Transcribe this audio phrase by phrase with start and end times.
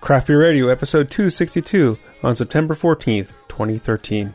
[0.00, 4.32] Craft Beer Radio, episode 262, on September 14th, 2013.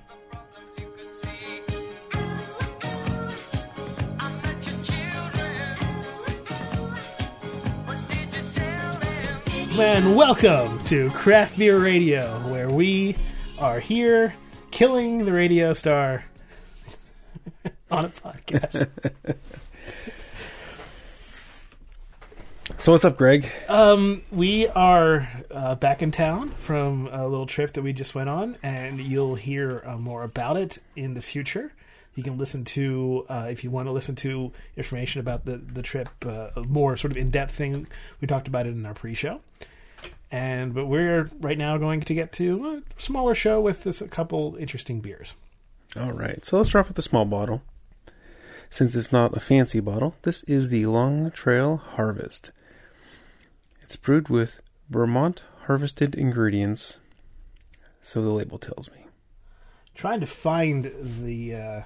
[9.80, 13.16] And welcome to Craft Beer Radio, where we
[13.58, 14.36] are here
[14.70, 16.26] killing the radio star
[17.92, 18.88] on a podcast.
[22.84, 23.50] So, what's up, Greg?
[23.70, 28.28] um, we are uh, back in town from a little trip that we just went
[28.28, 31.72] on, and you'll hear uh, more about it in the future.
[32.16, 35.82] You can listen to, uh, if you want to listen to information about the, the
[35.82, 37.88] trip, uh, more sort of in depth thing.
[38.20, 39.40] We talked about it in our pre show.
[40.30, 44.10] And but we're right now going to get to a smaller show with this, a
[44.10, 45.36] couple interesting beers.
[45.96, 47.62] All right, so let's start off with the small bottle.
[48.70, 52.52] Since it's not a fancy bottle, this is the Long Trail Harvest.
[53.94, 56.98] It's brewed with Vermont harvested ingredients,
[58.02, 59.06] so the label tells me.
[59.94, 61.82] Trying to find the uh,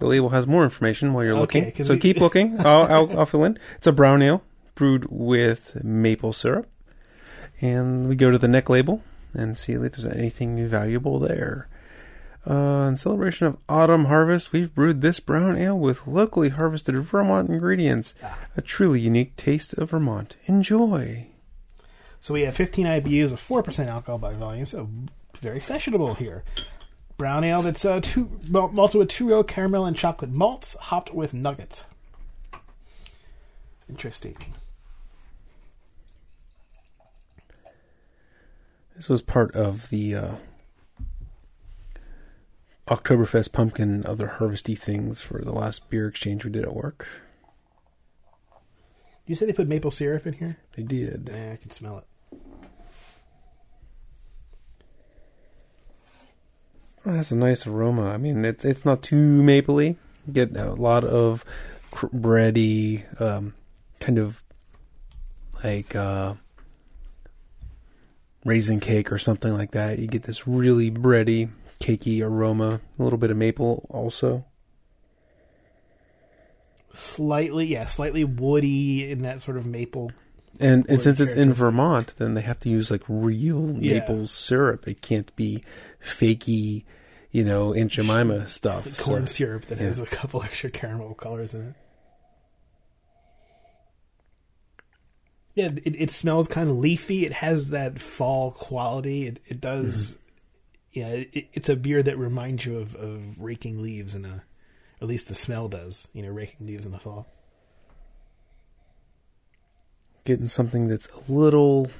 [0.00, 2.58] The label has more information while you're Okay, looking, so we- keep looking.
[2.58, 3.60] I'll, I'll, I'll fill in.
[3.76, 4.42] It's a brown ale
[4.74, 6.68] brewed with maple syrup,
[7.60, 11.68] and we go to the neck label and see if there's anything valuable there.
[12.44, 17.48] Uh, in celebration of autumn harvest, we've brewed this brown ale with locally harvested Vermont
[17.48, 18.16] ingredients.
[18.56, 20.34] A truly unique taste of Vermont.
[20.46, 21.28] Enjoy.
[22.22, 24.88] So we have 15 IBUs of 4% alcohol by volume, so
[25.40, 26.44] very sessionable here.
[27.18, 31.12] Brown ale that's uh, two, mal- malted with two row caramel and chocolate malts, hopped
[31.12, 31.84] with nuggets.
[33.88, 34.36] Interesting.
[38.94, 40.34] This was part of the uh,
[42.86, 47.08] Oktoberfest pumpkin and other harvesty things for the last beer exchange we did at work.
[49.26, 50.58] You said they put maple syrup in here?
[50.76, 51.28] They did.
[51.32, 52.04] Yeah, I can smell it.
[57.04, 58.10] It has a nice aroma.
[58.10, 59.96] I mean, it's it's not too mapley.
[60.26, 61.44] You get a lot of
[61.90, 63.54] cr- bready, um,
[63.98, 64.42] kind of
[65.64, 66.34] like uh,
[68.44, 69.98] raisin cake or something like that.
[69.98, 72.80] You get this really bready, cakey aroma.
[72.98, 74.44] A little bit of maple also.
[76.94, 80.12] Slightly, yeah, slightly woody in that sort of maple.
[80.60, 81.54] And and since it's in.
[81.54, 83.94] Vermont, then they have to use like real Yeah.
[84.00, 84.86] maple syrup.
[84.86, 85.64] It can't be
[86.04, 86.84] fakey,
[87.30, 88.98] you know, Aunt Jemima stuff.
[88.98, 89.86] corn So- syrup that yeah.
[89.86, 91.74] has a couple extra caramel colors in it.
[95.54, 97.26] Yeah, it, it smells kind of leafy.
[97.26, 99.26] It has that fall quality.
[99.26, 100.14] It, it does.
[100.14, 100.18] Mm-hmm.
[100.92, 104.44] Yeah, it, it's a beer that reminds you of, of raking leaves in a.
[105.02, 106.08] At least the smell does.
[106.14, 107.26] You know, raking leaves in the fall.
[110.24, 111.90] getting something that's a little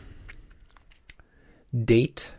[1.85, 2.31] date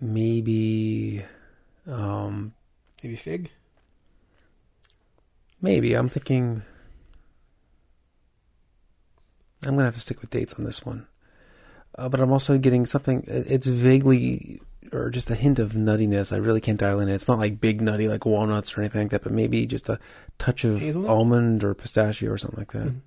[0.00, 1.24] maybe
[1.86, 2.52] um
[3.02, 3.50] Maybe fig.
[5.60, 6.62] maybe i'm thinking
[9.64, 11.06] i'm gonna have to stick with dates on this one
[11.98, 14.60] uh, but i'm also getting something it's vaguely
[14.92, 17.14] or just a hint of nuttiness i really can't dial in it.
[17.14, 19.98] it's not like big nutty like walnuts or anything like that but maybe just a
[20.38, 21.10] touch of Hazelnut?
[21.10, 23.00] almond or pistachio or something like that Mhm.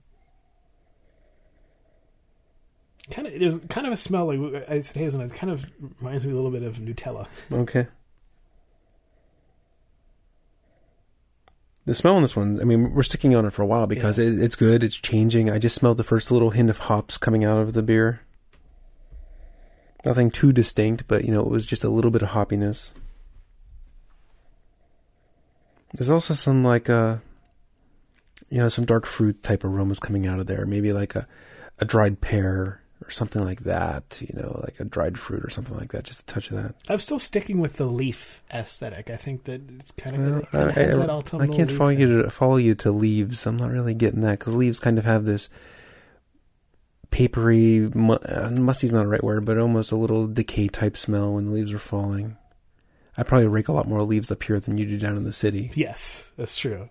[3.11, 3.39] Kind of.
[3.39, 5.31] There's kind of a smell like I said hazelnut.
[5.31, 5.65] It kind of
[6.01, 7.27] reminds me a little bit of Nutella.
[7.51, 7.87] Okay.
[11.85, 14.19] The smell on this one, I mean, we're sticking on it for a while because
[14.19, 14.25] Yeah.
[14.25, 14.83] it, it's good.
[14.83, 15.49] It's changing.
[15.49, 18.21] I just smelled the first little hint of hops coming out of the beer.
[20.05, 22.89] Nothing too distinct, but you know, it was just a little bit of hoppiness.
[25.93, 27.17] There's also some like uh
[28.49, 30.65] you know, some dark fruit type aromas coming out of there.
[30.65, 31.25] Maybe like a
[31.79, 35.77] a dried pear or something like that, you know, like a dried fruit or something
[35.77, 36.75] like that, just a touch of that.
[36.89, 39.09] I'm still sticking with the leaf aesthetic.
[39.09, 41.09] I think that it's kind of Well, it I, has I- that
[41.39, 41.99] I can't follow thing.
[41.99, 43.45] you to follow you to leaves.
[43.45, 45.49] I'm not really getting that because leaves kind of have this
[47.11, 47.89] papery.
[47.93, 51.45] Mu- uh, musty's not the right word, but almost a little decay type smell when
[51.45, 52.37] the leaves are falling.
[53.17, 55.33] I probably rake a lot more leaves up here than you do down in the
[55.33, 55.71] city.
[55.73, 56.89] Yes, that's true.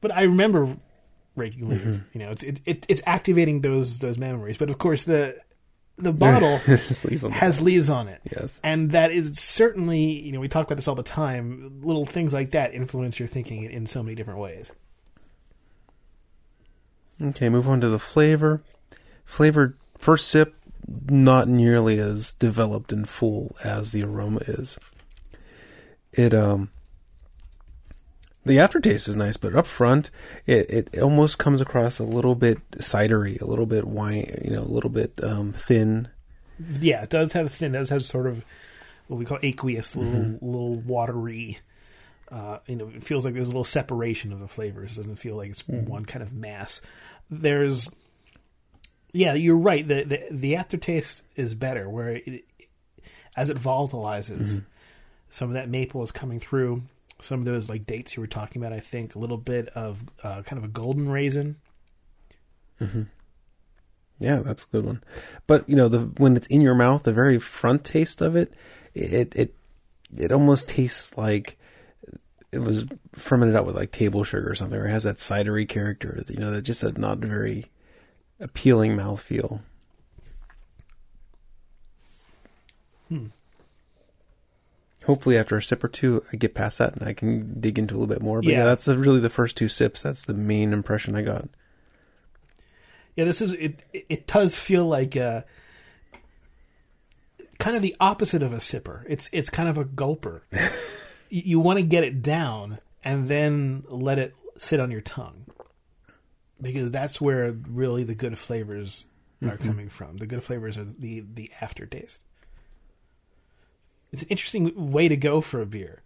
[0.00, 0.76] But I remember
[1.34, 1.98] raking leaves.
[2.00, 2.18] Mm-hmm.
[2.18, 4.58] You know, it's it, it, it's activating those those memories.
[4.58, 5.36] But of course, the
[5.98, 8.20] the bottle leaves has leaves on it.
[8.30, 8.60] yes.
[8.64, 11.80] And that is certainly, you know, we talk about this all the time.
[11.82, 14.72] Little things like that influence your thinking in so many different ways.
[17.22, 18.62] Okay, move on to the flavor.
[19.24, 20.56] Flavor first sip,
[21.08, 24.78] not nearly as developed and full as the aroma is.
[26.12, 26.70] It um
[28.44, 30.10] the aftertaste is nice, but up front
[30.46, 34.62] it, it almost comes across a little bit cidery, a little bit wine, you know,
[34.62, 36.08] a little bit um thin.
[36.80, 37.74] Yeah, it does have thin.
[37.74, 38.44] It does have sort of
[39.08, 41.58] what we call aqueous, little little watery.
[42.30, 44.92] Uh, you know, it feels like there's a little separation of the flavors.
[44.92, 46.80] It doesn't feel like it's one kind of mass.
[47.30, 47.94] There's,
[49.12, 49.86] yeah, you're right.
[49.86, 52.44] The the, the aftertaste is better where it,
[53.36, 54.62] as it volatilizes,
[55.28, 56.82] some of that maple is coming through.
[57.22, 60.02] Some of those like dates you were talking about, I think a little bit of
[60.22, 61.56] uh, kind of a golden raisin.
[64.18, 65.02] Yeah, that's a good one.
[65.46, 68.54] But you know, the when it's in your mouth, the very front taste of it,
[68.94, 69.54] it it
[70.16, 71.58] it almost tastes like
[72.52, 72.84] it was
[73.14, 76.22] fermented out with like table sugar or something, or it has that cidery character.
[76.28, 77.66] You know, that just a not very
[78.38, 79.60] appealing mouthfeel.
[85.06, 87.94] Hopefully, after a sip or two, I get past that and I can dig into
[87.94, 88.40] a little bit more.
[88.40, 88.64] But yeah, Yeah.
[88.66, 90.02] that's the, really the first two sips.
[90.02, 91.48] That's the main impression I got.
[93.16, 93.84] Yeah, this is it.
[93.92, 95.42] It, does feel like uh
[97.58, 99.04] kind of the opposite of a sipper.
[99.08, 100.42] It's it's kind of a gulper.
[101.34, 105.46] You want to get it down and then let it sit on your tongue
[106.60, 109.06] because that's where really the good flavors
[109.42, 110.18] are coming from.
[110.18, 112.20] The good flavors are the the aftertaste.
[114.12, 116.02] It's an interesting way to go for a beer.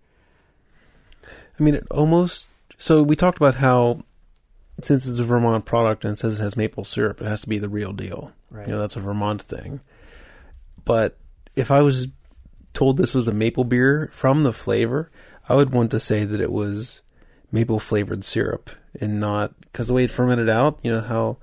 [1.58, 2.48] I mean, it almost.
[2.78, 4.02] So we talked about how,
[4.82, 7.48] since it's a Vermont product and it says it has maple syrup, it has to
[7.48, 8.32] be the real deal.
[8.50, 8.68] Right.
[8.68, 9.80] You know, that's a Vermont thing.
[10.84, 11.18] But
[11.56, 12.08] if I was
[12.74, 15.10] told this was a maple beer from the flavor,
[15.48, 17.00] I would want to say that it was
[17.50, 18.70] maple flavored syrup
[19.00, 20.78] and not because the way it fermented out.
[20.82, 21.38] You know how.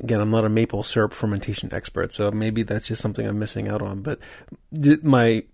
[0.00, 3.68] Again, I'm not a maple syrup fermentation expert, so maybe that's just something I'm missing
[3.68, 4.02] out on.
[4.02, 4.18] But
[4.74, 5.44] th- my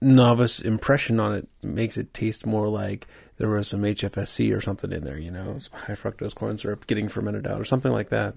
[0.00, 3.06] novice impression on it makes it taste more like
[3.38, 6.86] there was some HFSC or something in there, you know, some high fructose corn syrup
[6.86, 8.34] getting fermented out or something like that.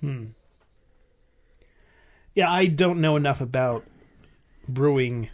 [0.00, 0.26] Hmm.
[2.34, 3.84] Yeah, I don't know enough about
[4.68, 5.30] brewing.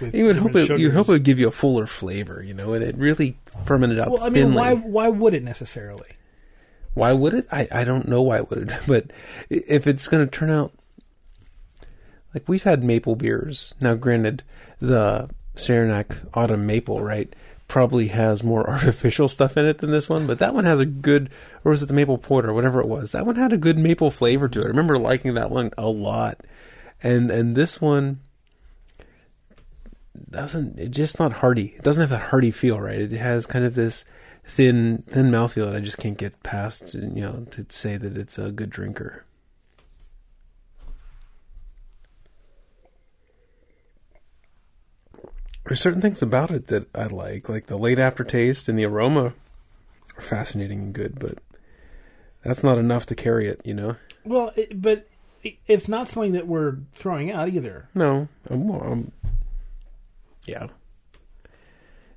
[0.00, 2.52] With You would hope it, you hope it would give you a fuller flavor, you
[2.52, 4.56] know, and it really fermented out Well, I mean, thinly.
[4.56, 6.10] why why would it necessarily?
[6.94, 7.46] Why would it?
[7.50, 9.10] I, I don't know why it would, but
[9.48, 10.72] if it's going to turn out
[12.34, 13.74] like we've had maple beers.
[13.80, 14.42] Now, granted,
[14.80, 17.32] the Saranac Autumn Maple, right,
[17.68, 20.86] probably has more artificial stuff in it than this one, but that one has a
[20.86, 21.30] good,
[21.64, 23.12] or was it the Maple Porter, whatever it was?
[23.12, 24.64] That one had a good maple flavor to it.
[24.64, 26.40] I remember liking that one a lot,
[27.02, 28.20] and and this one
[30.30, 30.78] doesn't.
[30.78, 31.74] It's just not hearty.
[31.76, 33.00] It doesn't have that hearty feel, right?
[33.00, 34.04] It has kind of this
[34.44, 36.94] thin thin mouthfeel that I just can't get past.
[36.94, 39.24] You know, to say that it's a good drinker.
[45.64, 49.32] There's certain things about it that I like, like the late aftertaste and the aroma
[50.16, 51.38] are fascinating and good, but
[52.42, 53.96] that's not enough to carry it, you know.
[54.24, 55.06] Well, it, but
[55.42, 57.88] it, it's not something that we're throwing out either.
[57.94, 59.12] No, um, I'm, I'm um,
[60.46, 60.66] yeah.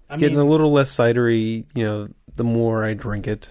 [0.07, 3.49] It's I getting mean- a little less cidery, you know, the more I drink it.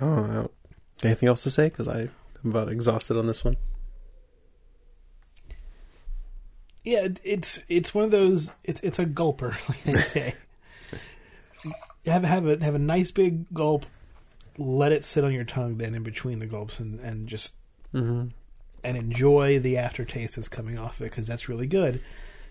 [0.00, 0.48] Oh, uh,
[1.02, 1.68] anything else to say?
[1.68, 2.10] Because I'm
[2.44, 3.56] about exhausted on this one.
[6.84, 8.52] Yeah, it, it's it's one of those.
[8.64, 9.52] It's it's a gulper,
[9.86, 10.34] like I say.
[12.06, 13.84] have have a have a nice big gulp.
[14.62, 17.54] Let it sit on your tongue, then in between the gulps, and and just
[17.94, 18.28] Mm-hmm.
[18.84, 22.00] and enjoy the aftertaste that's coming off it because that's really good.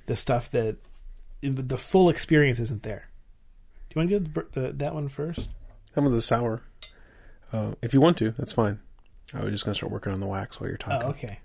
[0.08, 0.75] The stuff that
[1.42, 3.08] the full experience isn't there.
[3.89, 5.48] Do you want to get the, the, that one first?
[5.96, 6.63] Some of the sour.
[7.54, 8.80] Uh, if you want to, that's fine.
[9.34, 11.08] I was just going to start working on the wax while you're talking.
[11.08, 11.39] Oh, okay.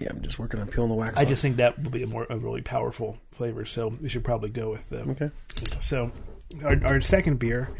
[0.00, 1.28] Yeah, I'm just working on peeling the wax I off.
[1.28, 4.50] just think that will be a more a really powerful flavor, so we should probably
[4.50, 5.10] go with them.
[5.10, 5.30] Okay.
[5.80, 6.12] So,
[6.62, 7.70] our, our second beer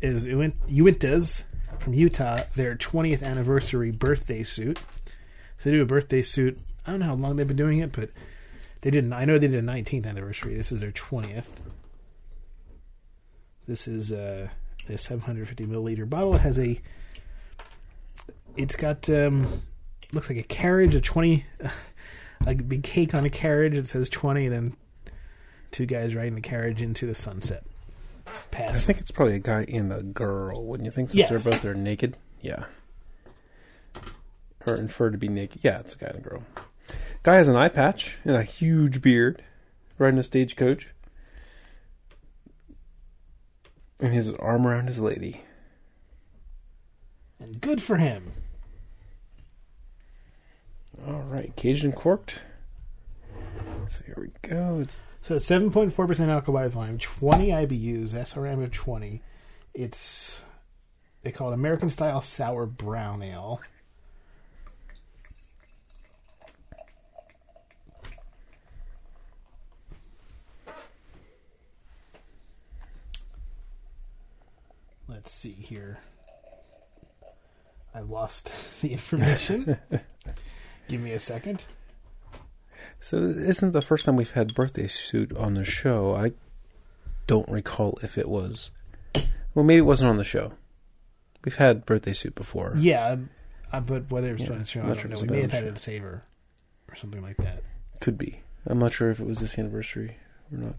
[0.00, 1.44] is Uin- Uintas
[1.78, 4.80] from Utah, their 20th anniversary birthday suit.
[5.58, 6.58] So they do a birthday suit.
[6.86, 8.10] I don't know how long they've been doing it, but
[8.80, 9.12] they didn't.
[9.12, 10.54] I know they did a 19th anniversary.
[10.54, 11.48] This is their 20th.
[13.66, 14.48] This is uh,
[14.88, 16.34] a 750 milliliter bottle.
[16.34, 16.80] It has a.
[18.56, 19.62] It's got um,
[20.12, 21.44] looks like a carriage, a 20,
[22.46, 23.74] a big cake on a carriage.
[23.74, 24.76] It says 20, and then
[25.70, 27.64] two guys riding the carriage into the sunset.
[28.52, 31.10] I think it's probably a guy and a girl, wouldn't you think?
[31.10, 31.28] Since Yes.
[31.30, 32.16] they're both there naked.
[32.42, 32.64] Yeah.
[34.66, 35.60] Or inferred to be naked.
[35.64, 36.42] Yeah, it's a guy and a girl.
[37.22, 39.42] Guy has an eye patch and a huge beard,
[39.98, 40.88] riding a stagecoach.
[44.00, 45.42] And his arm around his lady.
[47.40, 48.32] and good for him.
[51.06, 52.40] Right, Cajun corked.
[53.88, 54.80] So here we go.
[54.80, 59.22] It's So 7.4% alcohol by volume, 20 IBUs, SRM of 20.
[59.74, 60.42] It's,
[61.22, 63.60] they call it American style sour brown ale.
[75.08, 75.98] Let's see here.
[77.94, 78.50] I lost
[78.82, 79.78] the information.
[80.88, 81.64] Give me a second.
[83.00, 83.20] so.
[83.20, 86.14] This isn't the first time we've had birthday suit on the show.
[86.14, 86.32] I
[87.26, 88.70] don't recall if it was.
[89.54, 90.52] Well, maybe it wasn't on the show.
[91.44, 92.74] We've had birthday suit before.
[92.76, 93.16] Yeah,
[93.72, 95.20] uh, but whether it was Yeah, on the show, not don't sure know.
[95.22, 96.24] We may have had it at Savor
[96.88, 97.62] or something like that.
[98.00, 98.40] Could be.
[98.66, 100.16] I'm not sure if it was this anniversary
[100.52, 100.74] or not.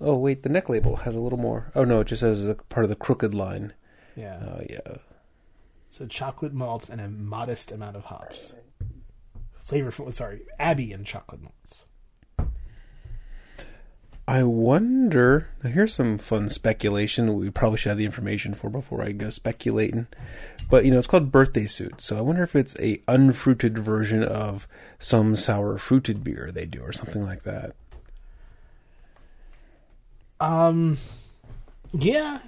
[0.00, 1.70] Oh wait, the neck label has a little more.
[1.74, 3.74] Oh no, it just says the part of the crooked line.
[4.16, 4.40] Yeah.
[4.42, 4.96] Oh yeah.
[5.90, 8.52] So chocolate malts and a modest amount of hops.
[9.70, 11.84] Flavorful, sorry, Abbey and chocolate malts.
[14.26, 15.48] I wonder.
[15.62, 17.34] Now, here's some fun speculation.
[17.36, 20.06] We probably should have the information for before I go speculating.
[20.68, 22.00] But you know, it's called birthday suit.
[22.00, 24.68] So I wonder if it's a unfruited version of
[25.00, 27.74] some sour fruited beer they do, or something like that.
[30.40, 30.98] Um,
[31.92, 32.38] yeah,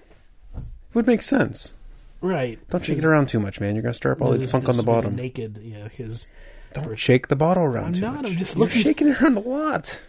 [0.54, 0.62] it
[0.94, 1.74] Would make sense.
[2.20, 2.58] right.
[2.68, 3.74] Don't shake it around too much, man.
[3.74, 5.14] You're gonna stir up all the funk on the bottom.
[5.16, 6.26] Naked, yeah, because
[6.74, 8.26] Don't shake the bottle around I'm too not, much.
[8.26, 10.00] I'm just You're looking- shaking it around a lot.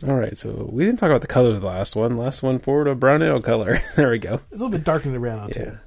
[0.06, 2.16] All right, so we didn't talk about the color of the last one.
[2.16, 3.82] Last one forward a brown ale color.
[3.96, 4.34] there we go.
[4.50, 5.64] it's a little bit darker than the brown out Yeah.
[5.64, 5.78] too.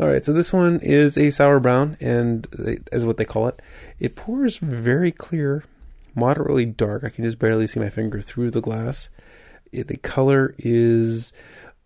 [0.00, 3.46] All right, so this one is a sour brown, and they, is what they call
[3.48, 3.62] it.
[3.98, 5.64] It pours very clear,
[6.14, 7.02] moderately dark.
[7.04, 9.08] I can just barely see my finger through the glass.
[9.72, 11.32] It, the color is,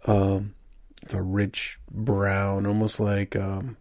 [0.06, 0.54] um,
[1.02, 3.76] it's a rich brown, almost like, um,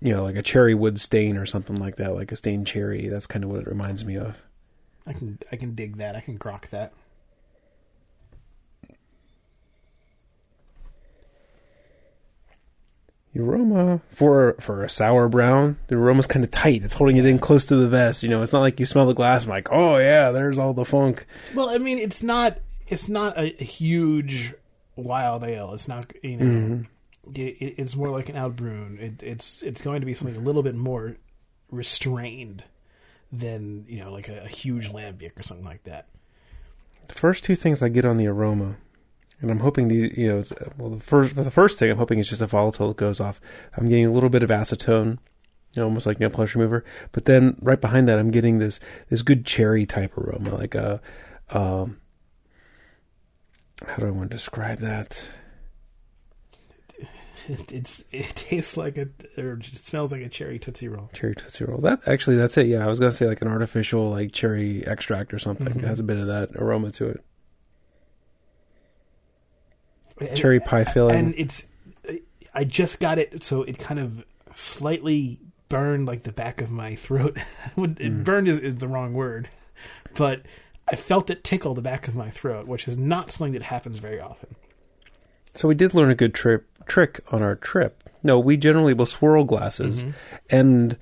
[0.00, 3.08] you know, like a cherry wood stain or something like that, like a stained cherry.
[3.08, 4.42] That's kind of what it reminds me of.
[5.06, 6.14] I can I can dig that.
[6.16, 6.92] I can grok that.
[13.34, 16.82] The aroma for for a sour brown, the aroma's kind of tight.
[16.82, 18.22] It's holding it in close to the vest.
[18.22, 20.74] You know, it's not like you smell the glass and like, oh yeah, there's all
[20.74, 21.26] the funk.
[21.54, 24.54] Well, I mean, it's not it's not a huge
[24.98, 25.72] wild ale.
[25.74, 26.44] It's not you know.
[26.44, 26.82] Mm-hmm.
[27.34, 28.98] It, it- it's more like an Oud Bruin.
[29.00, 31.16] It, it's it's going to be something a little bit more
[31.70, 32.64] restrained
[33.30, 36.06] than you know, like a, a huge lambic or something like that.
[37.08, 38.76] The first two things I get on the aroma,
[39.40, 40.44] and I'm hoping the you know,
[40.78, 43.40] well, the first the first thing I'm hoping is just a volatile that goes off.
[43.76, 45.18] I'm getting a little bit of acetone,
[45.74, 46.84] you know, almost like nail polish remover.
[47.12, 51.00] But then right behind that, I'm getting this this good cherry type aroma, like a,
[51.50, 51.98] um,
[53.86, 55.24] how do I want to describe that?
[57.46, 59.08] It, it's it tastes like a
[59.38, 61.10] or it smells like a cherry tootsie roll.
[61.14, 61.78] Cherry Tootsie Roll.
[61.80, 62.66] That actually, that's it.
[62.66, 65.78] Yeah, I was gonna say like an artificial like cherry extract or something.
[65.78, 67.24] It has a bit of that aroma to it.
[70.34, 71.16] Cherry pie filling.
[71.16, 71.66] and it's
[72.54, 76.94] I just got it, so it kind of slightly burned like the back of my
[76.94, 77.38] throat.
[77.76, 78.24] It mm.
[78.24, 79.48] burned is, is the wrong word,
[80.14, 80.42] but
[80.90, 83.98] I felt it tickle the back of my throat, which is not something that happens
[83.98, 84.54] very often.
[85.54, 88.08] So we did learn a good trip trick on our trip.
[88.22, 90.10] No, we generally will swirl glasses, mm-hmm.
[90.50, 90.96] and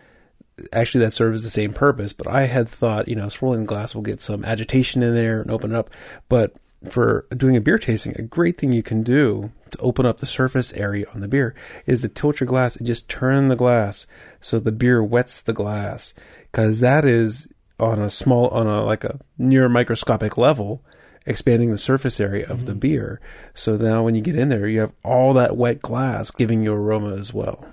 [0.73, 2.13] actually that serves the same purpose.
[2.13, 5.41] But I had thought, you know, swirling the glass will get some agitation in there
[5.41, 5.91] and open it up.
[6.29, 6.55] But
[6.91, 10.27] for doing a beer tasting, a great thing you can do to open up the
[10.27, 11.55] surface area on the beer
[11.87, 14.07] is to tilt your glass and just turn the glass
[14.41, 16.15] so the beer wets the glass,
[16.51, 20.83] because that is on a small, on a like a near microscopic level
[21.27, 22.79] expanding the surface area of the mm-hmm.
[22.79, 23.21] beer.
[23.55, 26.73] So now when you get in there, you have all that wet glass giving you
[26.73, 27.67] aroma as well.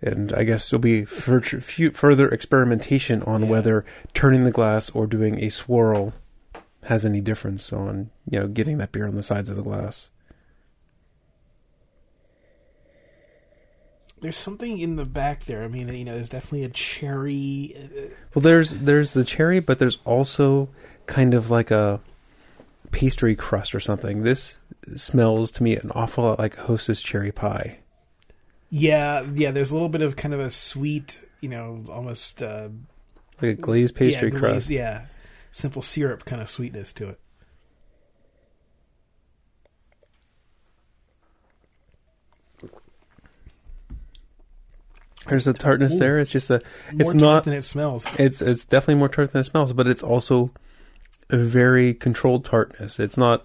[0.00, 3.48] And I guess there'll be further experimentation on Yeah.
[3.48, 3.84] whether
[4.14, 6.12] turning the glass or doing a swirl
[6.84, 10.10] has any difference on you know getting that beer on the sides of the glass.
[14.22, 15.62] There's something in the back there.
[15.64, 17.76] I mean, you know, there's definitely a cherry.
[17.76, 20.68] uh, Well, there's there's the cherry, but there's also
[21.06, 22.00] kind of like a
[22.92, 24.22] pastry crust or something.
[24.22, 24.56] This
[24.96, 27.78] smells to me an awful lot like Hostess cherry pie.
[28.70, 29.50] Yeah, yeah.
[29.50, 32.68] There's a little bit of kind of a sweet, you know, almost uh,
[33.40, 34.70] like a glazed pastry yeah, glaze- crust.
[34.70, 35.06] Yeah,
[35.50, 37.20] simple syrup kind of sweetness to it.
[45.28, 46.18] There's a tartness there.
[46.18, 46.60] It's just a.
[46.92, 47.44] More It's tart not.
[47.44, 48.06] than it smells.
[48.18, 50.50] It's it's definitely more tart than it smells, but it's also
[51.30, 52.98] a very controlled tartness.
[53.00, 53.44] It's not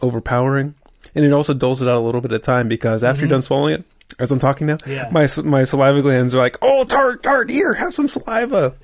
[0.00, 0.74] overpowering,
[1.14, 3.42] and it also dulls it out a little bit of time because after you're done
[3.42, 3.84] swallowing it,
[4.18, 4.90] as I'm talking now, Mm-hmm.
[4.90, 5.08] Yeah.
[5.10, 8.74] my my saliva glands are like, "Oh, tart, tart, here, have some saliva,"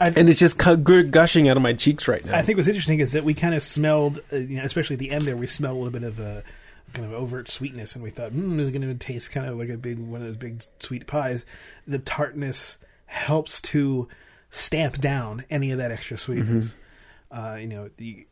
[0.00, 2.36] I- and it's just cu- good gushing out of my cheeks right now.
[2.36, 5.00] I think what's interesting is that we kind of smelled, uh, you know, especially at
[5.00, 6.42] the end there, we smelled a little bit of a
[6.96, 9.58] kind of overt sweetness, and we thought, hmm, this is going to taste kind of
[9.58, 11.44] like a big one of those big sweet pies.
[11.86, 14.08] The tartness helps to
[14.50, 16.74] stamp down any of that extra sweetness.
[17.30, 18.24] Uh, you know, you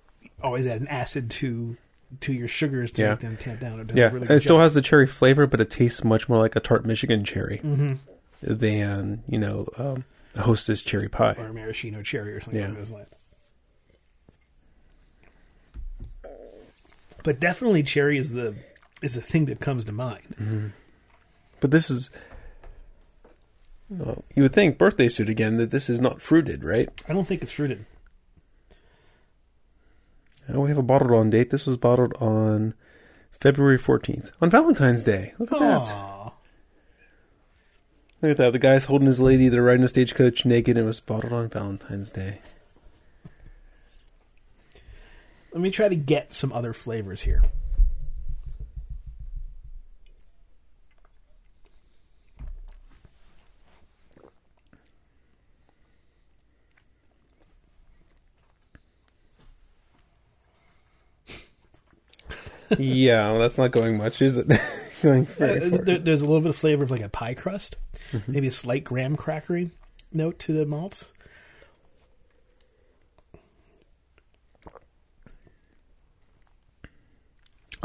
[0.42, 1.76] always add an acid to
[2.20, 3.10] to your sugars to Yeah.
[3.10, 3.90] make them tamp down.
[3.92, 4.62] Yeah, really it still job.
[4.64, 7.98] has the cherry flavor, but it tastes much more like a tart Michigan cherry Mhm.
[8.40, 10.04] than you know um,
[10.36, 11.34] a Hostess cherry pie.
[11.38, 12.66] or a maraschino cherry or something Yeah.
[12.68, 13.08] along those lines.
[17.24, 18.54] But definitely, cherry is the
[19.02, 20.72] is the thing that comes to mind.
[21.58, 22.10] But this is.
[23.90, 26.88] Well, you would think birthday suit again that this is not fruited, right?
[27.08, 27.84] I don't think it's fruited.
[30.48, 31.50] Oh, we have a bottled on date.
[31.50, 32.74] This was bottled on
[33.32, 35.32] February 14th, on Valentine's Day.
[35.38, 36.32] Look at that.
[38.20, 38.52] Look at that.
[38.52, 39.48] The guy's holding his lady.
[39.48, 40.76] They're riding a stagecoach naked.
[40.76, 42.40] and It was bottled on Valentine's Day.
[45.54, 47.40] Let me try to get some other flavors here.
[62.76, 64.48] yeah, well, that's not going much, is it?
[65.02, 67.76] going Uh, very there, there's a little bit of flavor of like a pie crust,
[68.26, 69.70] maybe a slight graham crackery
[70.12, 71.12] note to the malts.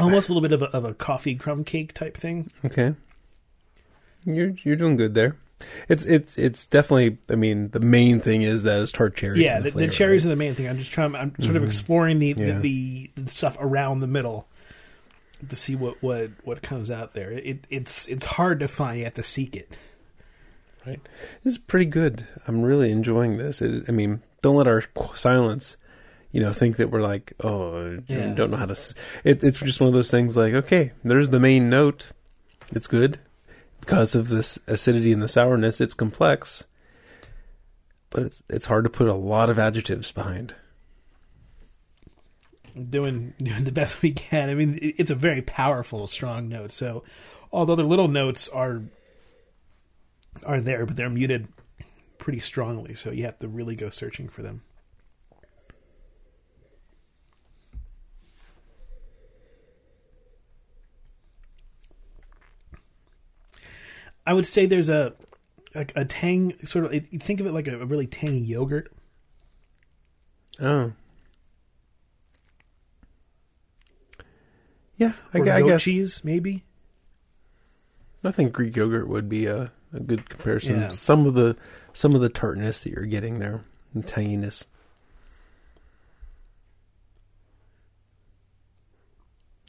[0.00, 2.50] Almost a little bit of a, of a coffee crumb cake type thing.
[2.64, 2.94] Okay.
[4.24, 5.36] You're you're doing good there.
[5.88, 7.18] It's it's it's definitely.
[7.28, 9.40] I mean, the main thing is those tart cherries.
[9.40, 10.28] yeah, and the, the flavor, cherries right?
[10.28, 10.68] are the main thing.
[10.68, 11.14] I'm just trying.
[11.14, 11.66] I'm sort of mm-hmm.
[11.66, 12.58] exploring the, Yeah.
[12.58, 14.46] the, the the stuff around the middle
[15.48, 17.32] to see what what what comes out there.
[17.32, 18.98] It it's it's hard to find.
[18.98, 19.70] You have to seek it.
[20.86, 21.00] Right.
[21.44, 22.26] This is pretty good.
[22.46, 23.60] I'm really enjoying this.
[23.60, 24.82] It, I mean, don't let our
[25.14, 25.76] silence,
[26.32, 28.32] you know, think that we're like, oh, Yeah.
[28.34, 28.72] don't know how to.
[28.72, 30.36] s- It, it's just one of those things.
[30.36, 32.12] Like, okay, there's the main note.
[32.72, 33.18] It's good
[33.80, 35.80] because of this acidity and the sourness.
[35.80, 36.64] It's complex,
[38.10, 40.54] but it's it's hard to put a lot of adjectives behind.
[42.88, 44.48] doing doing the best we can.
[44.48, 46.70] I mean, it's a very powerful, strong note.
[46.70, 47.02] So,
[47.52, 48.82] although the other little notes are
[50.44, 51.48] are there, but they're muted
[52.18, 52.94] pretty strongly.
[52.94, 54.62] So you have to really go searching for them.
[64.30, 65.12] I would say there's a
[65.74, 66.92] a, a tang sort of.
[67.20, 68.92] Think of it like a, a really tangy yogurt.
[70.60, 70.92] Oh.
[74.96, 75.82] Yeah, I, or I guess.
[75.82, 76.62] cheese, maybe.
[78.22, 80.76] I think Greek yogurt would be a, a good comparison.
[80.76, 80.88] Yeah.
[80.90, 81.56] Some of the
[81.92, 83.64] some of the tartness that you're getting there,
[83.94, 84.62] and tanginess.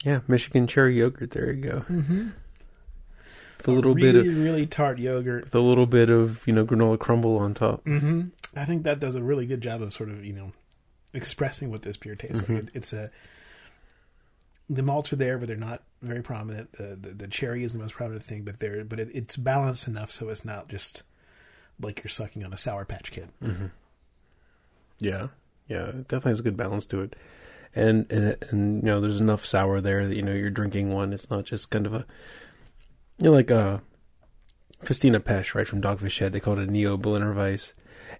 [0.04, 1.32] Yeah, Michigan cherry yogurt.
[1.32, 1.84] There you go.
[1.88, 2.28] Mm-hmm.
[3.66, 5.44] With a little really, bit of really tart yogurt.
[5.44, 7.84] with a little bit of you know granola crumble on top.
[7.84, 8.22] Mm-hmm.
[8.56, 10.52] I think that does a really good job of sort of you know
[11.14, 12.54] expressing what this beer tastes Mm-hmm.
[12.54, 12.64] like.
[12.64, 13.10] It, it's a
[14.70, 16.72] the malts are there, but they're not very prominent.
[16.72, 19.86] The, the the cherry is the most prominent thing, but they're but it, it's balanced
[19.88, 21.02] enough so it's not just
[21.80, 23.28] like you're sucking on a sour patch kid.
[24.98, 25.28] Yeah,
[25.68, 27.16] yeah, it definitely has a good balance to it,
[27.74, 31.12] and and and you know, there's enough sour there that you know you're drinking one.
[31.12, 32.06] It's not just kind of a,
[33.18, 33.82] you know, like a
[34.84, 36.32] Festina Peche, right from Dogfish Head.
[36.32, 37.72] They call it a Neo Berliner Weiss,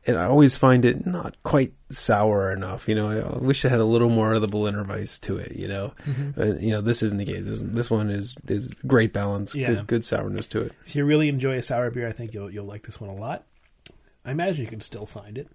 [0.06, 2.88] and I always find it not quite sour enough.
[2.88, 5.52] You know, I wish it had a little more of the Berliner Weiss to it.
[5.56, 5.94] You know,
[6.38, 7.44] uh, you know, this isn't the case.
[7.44, 9.74] This, this one is is great balance, Yeah.
[9.74, 10.72] good, good sourness to it.
[10.86, 13.16] If you really enjoy a sour beer, I think you'll you'll like this one a
[13.16, 13.44] lot.
[14.24, 15.48] I imagine you can still find it.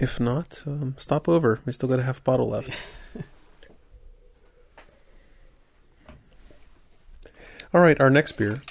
[0.00, 1.60] If not, um, stop over.
[1.64, 2.70] We still got a half bottle left.
[7.74, 8.62] All right, our next beer,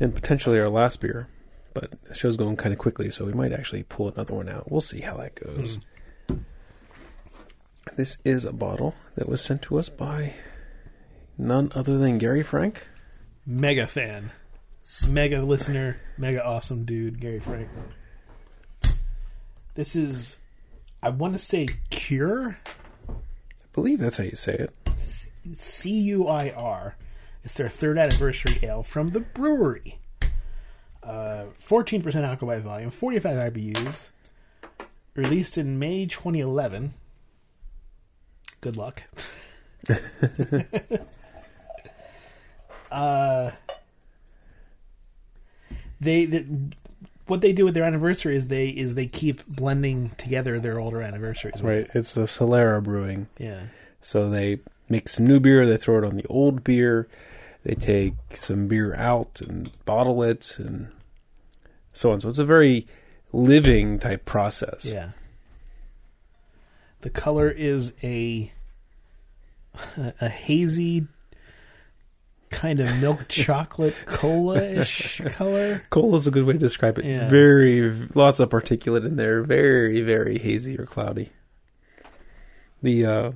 [0.00, 1.28] and potentially our last beer,
[1.74, 4.70] but the show's going kind of quickly, so we might actually pull another one out.
[4.70, 5.78] We'll see how that goes.
[6.28, 6.38] Hmm.
[7.94, 10.34] This is a bottle that was sent to us by
[11.38, 12.84] none other than Gary Frank.
[13.46, 14.32] Mega fan,
[15.08, 17.68] mega listener, mega awesome dude, Gary Frank.
[19.74, 20.38] This is,
[21.00, 22.58] I want to say Cure,
[23.08, 23.12] I
[23.72, 24.74] believe that's how you say it.
[25.54, 26.96] C U I R.
[27.46, 29.94] It's their third anniversary ale from the Bruery.
[31.00, 34.08] Uh, Fourteen percent alcohol by volume, forty-five IBUs.
[35.14, 36.94] released in May 2011.
[38.60, 39.04] Good luck.
[42.90, 43.52] uh,
[46.00, 46.46] they, they
[47.28, 51.00] what they do with their anniversary is they is they keep blending together their older
[51.00, 51.62] anniversaries.
[51.62, 51.78] Right.
[51.78, 51.90] it.
[51.94, 53.28] It's the Solera brewing.
[53.38, 53.66] Yeah.
[54.00, 57.06] So they make some new beer, they throw it on the old beer,
[57.66, 60.86] they take some beer out and bottle it, and
[61.92, 62.20] so on.
[62.20, 62.86] So it's a very
[63.32, 64.84] living type process.
[64.84, 65.10] Yeah.
[67.00, 68.52] The color is a
[70.20, 71.08] a hazy
[72.50, 75.82] kind of milk chocolate cola-ish color.
[75.90, 77.04] Cola is a good way to describe it.
[77.04, 77.28] Yeah.
[77.28, 79.42] Very lots of particulate in there.
[79.42, 81.30] Very very hazy or cloudy.
[82.80, 83.32] The uh,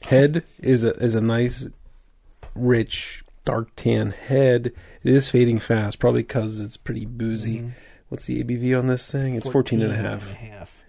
[0.00, 1.66] head is a is a nice,
[2.56, 4.66] rich dark tan head.
[5.02, 7.58] It is fading fast, probably because it's pretty boozy.
[7.60, 7.72] Mhm.
[8.08, 9.34] What's the ABV on this thing?
[9.34, 10.22] It's 14 and a half.
[10.22, 10.82] and a half.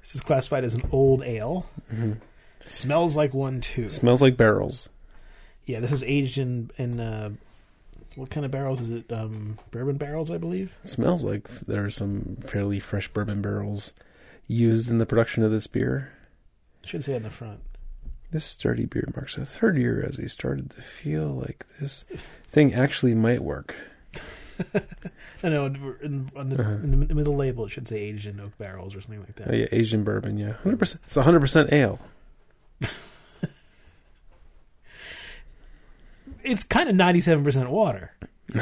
[0.00, 1.68] This is classified as an old ale.
[1.92, 2.16] Mhm.
[2.66, 3.88] Smells like one too.
[3.90, 4.88] Smells like barrels.
[5.64, 7.30] Yeah, this is aged in in uh,
[8.16, 9.12] what kind of barrels is it?
[9.12, 10.74] Um, bourbon barrels, I believe.
[10.84, 13.92] smells like there are some fairly fresh bourbon barrels
[14.48, 16.10] used in the production of this beer.
[16.84, 17.60] Should say on the front.
[18.32, 22.04] This sturdy beard marks the third year as we started to feel like this
[22.44, 23.74] thing actually might work.
[25.42, 26.70] I know in, on the, Uh-huh.
[26.72, 29.48] in the middle label it should say aged in oak barrels or something like that.
[29.50, 30.54] Oh, yeah, Asian bourbon, yeah.
[30.64, 30.98] 100%.
[31.04, 31.98] It's 100% ale.
[36.42, 38.14] It's kind of ninety seven percent water.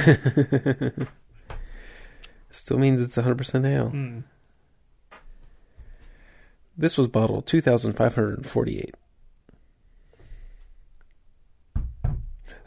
[2.51, 3.91] Still means it's 100% ale.
[3.91, 4.25] Mm.
[6.77, 8.95] This was bottled 2,548.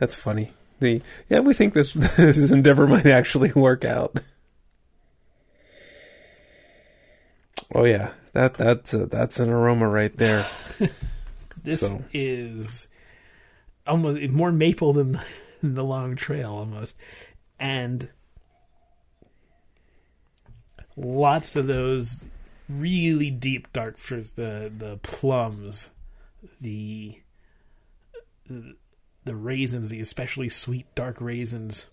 [0.02, 0.50] That's funny.
[0.80, 4.20] The yeah, we think this this endeavor might actually work out.
[7.76, 10.48] Oh yeah, that that's a, that's an aroma right there.
[11.64, 12.88] This So- is
[13.86, 15.20] almost more maple than
[15.62, 16.98] the long trail almost,
[17.60, 18.10] and
[20.96, 22.26] lots of those
[22.68, 24.32] really deep dark fruits.
[24.32, 25.92] The the plums,
[26.60, 27.20] the
[29.26, 31.88] the raisins, the especially sweet dark raisins.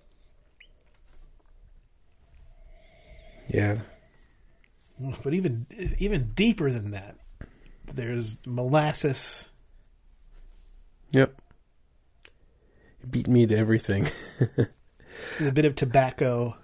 [3.49, 3.79] Yeah,
[5.25, 5.67] But even
[5.99, 7.17] even deeper than that,
[7.87, 9.51] there's molasses.
[11.12, 11.41] yep.
[13.01, 14.09] You beat me to everything.
[15.38, 16.57] There's a bit of tobacco.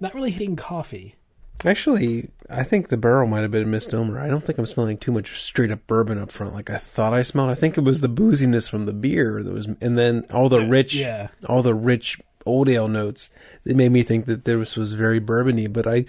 [0.00, 1.16] Not really hitting coffee.
[1.64, 4.18] Actually, I think the barrel might have been a misnomer.
[4.18, 7.14] I don't think I'm smelling too much straight up bourbon up front like I thought
[7.14, 7.50] I smelled.
[7.50, 10.66] I think it was the booziness from the beer that was, and then all the
[10.66, 11.28] rich, Yeah.
[11.48, 13.30] all the rich old ale notes
[13.62, 15.72] that made me think that this was very bourbony.
[15.72, 16.04] But I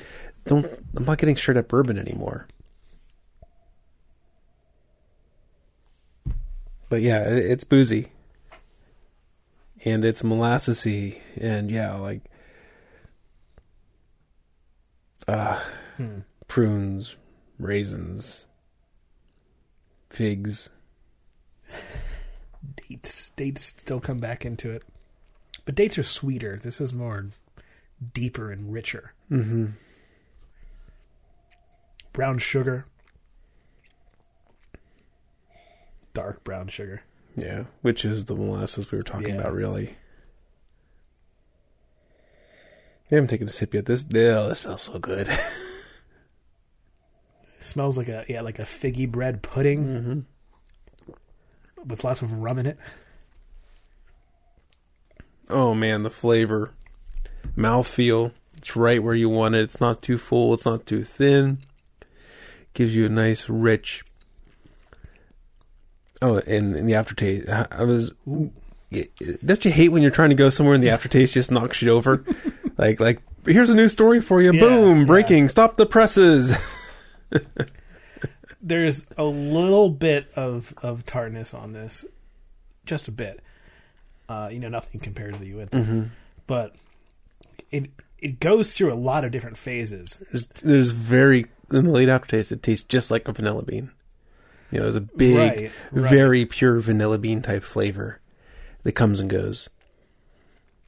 [0.48, 0.66] don't.
[0.96, 2.48] I'm not getting straight up bourbon anymore.
[6.90, 8.12] But yeah, it's boozy,
[9.86, 12.22] and it's molassesy, and yeah, like.
[15.28, 15.62] Uh,
[15.98, 16.20] Hmm.
[16.48, 17.16] prunes,
[17.60, 18.46] raisins,
[20.10, 20.70] figs.
[22.90, 23.32] Dates.
[23.36, 24.84] Dates still come back into it.
[25.66, 26.60] But dates are sweeter.
[26.62, 27.28] This is more
[28.14, 29.14] deeper and richer.
[29.32, 29.66] Mm-hmm.
[32.12, 32.86] Brown sugar.
[36.14, 37.04] Dark brown sugar.
[37.36, 39.42] Yeah, which is the molasses we were talking Yeah.
[39.42, 39.96] about, really.
[43.14, 43.86] I haven't taken a sip yet.
[43.86, 45.30] This, oh, this smells so good.
[47.60, 50.26] smells like a yeah, like a figgy bread pudding
[51.08, 51.14] mm-hmm.
[51.86, 52.80] with lots of rum in it.
[55.48, 56.72] Oh man, the flavor,
[57.56, 58.32] mouthfeel.
[58.58, 59.62] It's right where you want it.
[59.62, 60.56] It's not too full.
[60.56, 61.60] It's not too thin.
[62.74, 64.04] Gives you a nice, rich.
[66.20, 67.48] Oh, and, and the aftertaste.
[67.48, 68.12] I, I was.
[69.46, 71.92] Don't you hate when you're trying to go somewhere and the aftertaste just knocks you
[71.92, 72.26] over?
[72.78, 74.54] like, like here's a new story for you.
[74.54, 75.00] Yeah, Boom!
[75.02, 75.06] yeah.
[75.06, 75.50] Breaking!
[75.50, 76.56] Stop the presses.
[78.62, 82.06] There's a little bit of of tartness on this,
[82.86, 83.42] just a bit.
[84.30, 86.04] Uh, you know, nothing compared to the Uinta, mm-hmm.
[86.48, 86.76] but
[87.72, 90.24] it it goes through a lot of different phases.
[90.32, 92.52] There's, there's very in the late aftertaste.
[92.54, 93.92] It tastes just like a vanilla bean.
[94.72, 96.10] You know, there's a big, Right, right.
[96.10, 98.22] very pure vanilla bean type flavor
[98.84, 99.70] that comes and goes.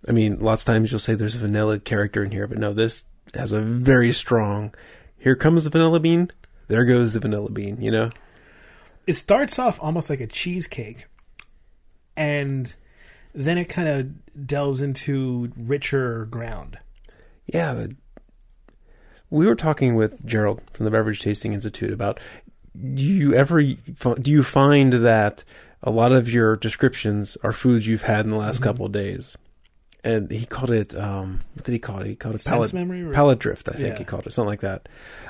[0.08, 2.74] I mean, lots of times you'll say there's a vanilla character in here, but no,
[2.74, 4.74] this has a very strong.
[5.18, 6.32] Here comes the vanilla bean.
[6.68, 7.82] There goes the vanilla bean.
[7.82, 8.10] You know,
[9.08, 11.08] It starts off almost like a cheesecake,
[12.16, 12.74] and
[13.34, 16.78] then it kind of delves into richer ground.
[17.48, 17.96] yeah, the,
[19.30, 22.20] we were talking with Gerald from the Beverage Tasting Institute about
[22.94, 25.44] do you ever do you find that
[25.82, 28.64] a lot of your descriptions are foods you've had in the last Mhm.
[28.64, 29.36] couple of days?
[30.06, 32.08] And he called it um, what did he call it?
[32.08, 33.04] He called it palate memory?
[33.04, 33.12] Or?
[33.12, 33.68] palate drift.
[33.68, 33.98] I think Yeah.
[33.98, 34.88] he called it something like that.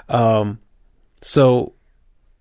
[0.09, 0.59] Um,
[1.21, 1.73] so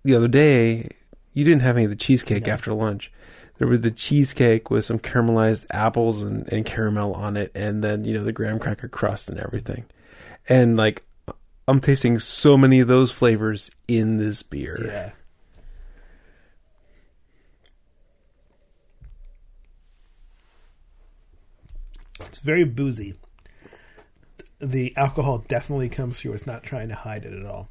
[0.03, 0.89] the other day,
[1.33, 2.53] you didn't have any of the cheesecake No.
[2.53, 3.11] after lunch.
[3.57, 8.03] There was the cheesecake with some caramelized apples and, and caramel on it, and then
[8.03, 9.85] you know the graham cracker crust and everything.
[10.49, 11.03] And like,
[11.67, 14.83] I'm tasting so many of those flavors in this beer.
[14.85, 15.11] Yeah.
[22.21, 23.15] It's very boozy.
[24.59, 26.33] The alcohol definitely comes through.
[26.33, 27.69] It's not trying to hide it at all.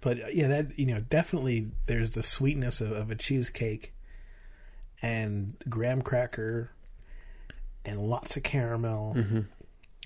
[0.00, 3.94] But uh, yeah, that you know, definitely there's the sweetness of, of a cheesecake
[5.00, 6.70] and graham cracker
[7.84, 9.14] and lots of caramel.
[9.14, 9.40] hmm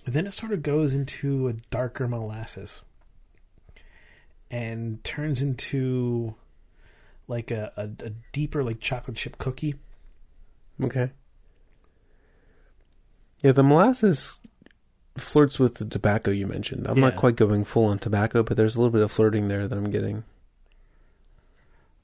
[0.05, 2.83] And then it sort of goes into a darker molasses
[4.51, 6.35] and turns into
[7.29, 9.77] like a, a, a deeper like chocolate chip cookie.
[10.83, 11.11] Okay.
[13.43, 14.37] Yeah, the molasses
[15.19, 16.87] flirts with the tobacco you mentioned.
[16.87, 19.67] I'm not quite going full on tobacco, but there's a little bit of flirting there
[19.67, 20.25] that I'm getting.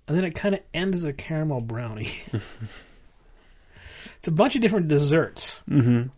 [0.08, 2.10] And then it kind of ends as a caramel brownie.
[4.18, 5.60] it's a bunch of different desserts.
[5.70, 6.08] Mm-hmm.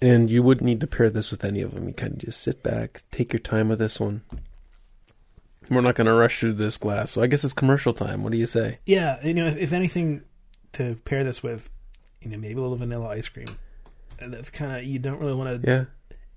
[0.00, 1.86] And you wouldn't need to pair this with any of them.
[1.86, 4.22] You kind of just sit back, take your time with this one.
[5.74, 8.22] We're not going to rush through this glass, so I guess it's commercial time.
[8.22, 8.78] What do you say?
[8.86, 10.22] Yeah, you know, if, if anything
[10.72, 11.70] to pair this with,
[12.20, 13.48] you know, maybe a little vanilla ice cream.
[14.18, 15.84] And that's kind of you don't really want to Yeah,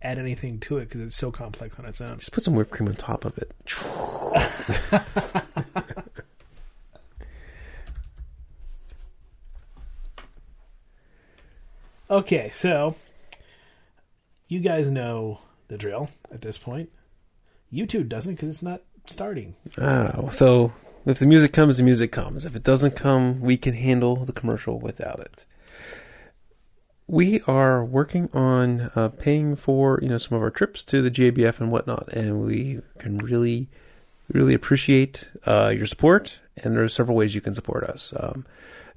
[0.01, 2.17] add anything to it because it's so complex on its own.
[2.19, 3.51] just put some whipped cream on top of it.
[12.09, 12.95] Okay, so
[14.47, 16.89] you guys know the drill at this point.
[17.73, 19.55] YouTube doesn't because it's not starting.
[19.79, 20.73] Ah, so
[21.05, 22.45] if the music comes, the music comes.
[22.45, 25.45] If it doesn't come, we can handle the commercial without it.
[27.07, 31.11] We are working on uh, paying for you know some of our trips to the
[31.11, 33.69] JBF and whatnot, and we can really,
[34.33, 36.41] really appreciate uh, your support.
[36.63, 38.13] And there are several ways you can support us.
[38.17, 38.45] Um,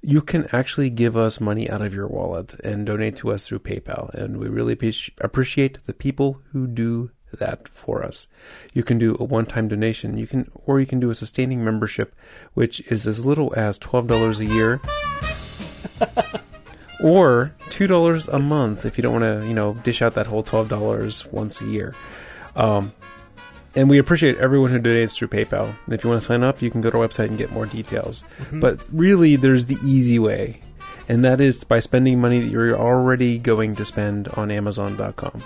[0.00, 3.58] you can actually give us money out of your wallet and donate to us through
[3.58, 4.72] PayPal, and we really
[5.20, 8.26] appreciate the people who do that for us.
[8.72, 10.18] You can do a one-time donation.
[10.18, 12.14] You can, or you can do a sustaining membership,
[12.54, 14.80] which is as little as twelve dollars a year,
[17.02, 20.26] or two dollars a month if you don't want to, you know, dish out that
[20.26, 21.94] whole twelve dollars once a year.
[22.56, 22.92] Um,
[23.76, 25.74] and we appreciate everyone who donates through PayPal.
[25.84, 27.52] And if you want to sign up, you can go to our website and get
[27.52, 28.24] more details.
[28.52, 30.60] But really, there's the easy way,
[31.08, 35.42] and that is by spending money that you're already going to spend on Amazon.com.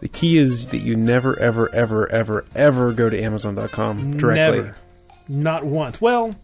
[0.00, 4.58] The key is that you never, ever, ever, ever, ever go to Amazon.com directly.
[4.58, 4.76] Never,
[5.28, 6.00] not once.
[6.00, 6.34] Well,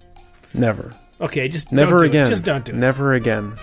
[0.52, 0.92] Never.
[1.20, 2.08] okay, just Never don't do it.
[2.08, 2.30] again.
[2.30, 2.76] Just don't do it.
[2.76, 3.54] Never again.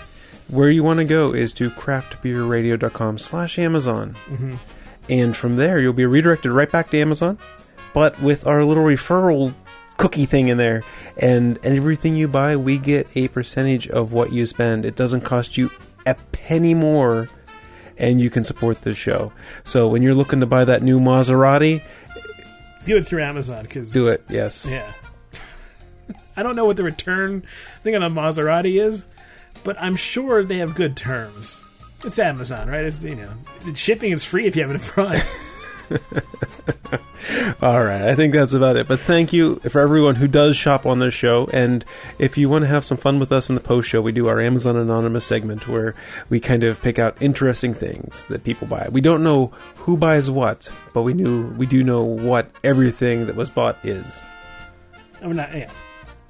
[0.47, 4.15] Where you want to go is to craftbeerradio.com slash Amazon.
[4.30, 4.58] Mhm.
[5.10, 7.38] And from there, you'll be redirected right back to Amazon,
[7.93, 9.54] but with our little referral
[9.97, 10.84] cookie thing in there.
[11.17, 14.86] And everything you buy, we get a percentage of what you spend.
[14.86, 15.69] It doesn't cost you
[16.06, 17.27] a penny more,
[18.02, 19.32] and you can support the show.
[19.64, 21.82] So when you're looking to buy that new Maserati,
[22.86, 24.24] Do it through Amazon because do it.
[24.28, 24.66] Yes.
[24.66, 24.92] yeah.
[26.36, 27.44] I don't know what the return
[27.84, 29.06] thing on a Maserati is,
[29.64, 31.62] but I'm sure they have good terms.
[32.04, 32.86] It's Amazon, right?
[32.86, 35.24] It's, you know, shipping is free if you have it in front.
[37.62, 38.88] All right, I think that's about it.
[38.88, 41.47] But thank you for everyone who does shop on this show.
[41.54, 41.86] And
[42.17, 44.27] if you want to have some fun with us in the post show, we do
[44.27, 45.95] our Amazon Anonymous segment where
[46.30, 48.88] we kind of pick out interesting things that people buy.
[48.91, 53.36] We don't know who buys what, but we knew we do know what everything that
[53.36, 54.21] was bought is.
[55.21, 55.69] We're not, yeah.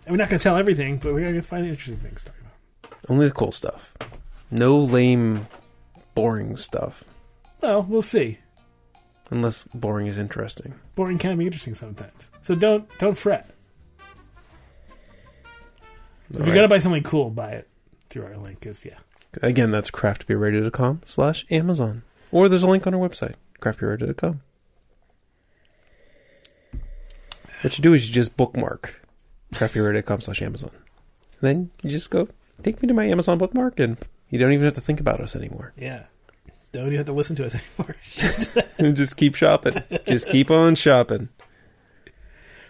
[0.06, 2.32] And we're not going to tell everything, but we're going to find interesting things to
[2.32, 3.00] talk about.
[3.10, 3.94] Only the cool stuff.
[4.50, 5.48] No lame,
[6.16, 7.04] boring stuff.
[7.62, 8.40] Well, we'll see.
[9.32, 10.76] Unless boring is interesting.
[10.94, 12.30] Boring can be interesting sometimes.
[12.42, 13.50] So don't don't fret.
[16.30, 17.68] If All you're gonna buy something cool, buy it
[18.10, 18.62] through our link.
[18.62, 18.98] Cause yeah,
[19.42, 22.04] Again, that's craftbeerradio.com slash Amazon.
[22.32, 24.42] Or there's a link on our website, craftbeerradio.com.
[27.62, 29.02] What you do is you just bookmark
[29.54, 30.72] craftbeerradio.com slash Amazon.
[31.42, 32.28] Then you just go,
[32.64, 33.98] take me to my Amazon bookmark, and
[34.30, 35.74] you don't even have to think about us anymore.
[35.78, 36.04] yeah.
[36.72, 37.96] Don't even have to listen to us anymore.
[38.78, 39.74] And just keep shopping.
[40.06, 41.30] just keep on shopping.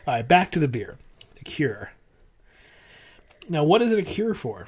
[0.08, 0.98] All right, back to the beer,
[1.36, 1.92] the Cure.
[3.50, 4.68] Now, what is it a cure for?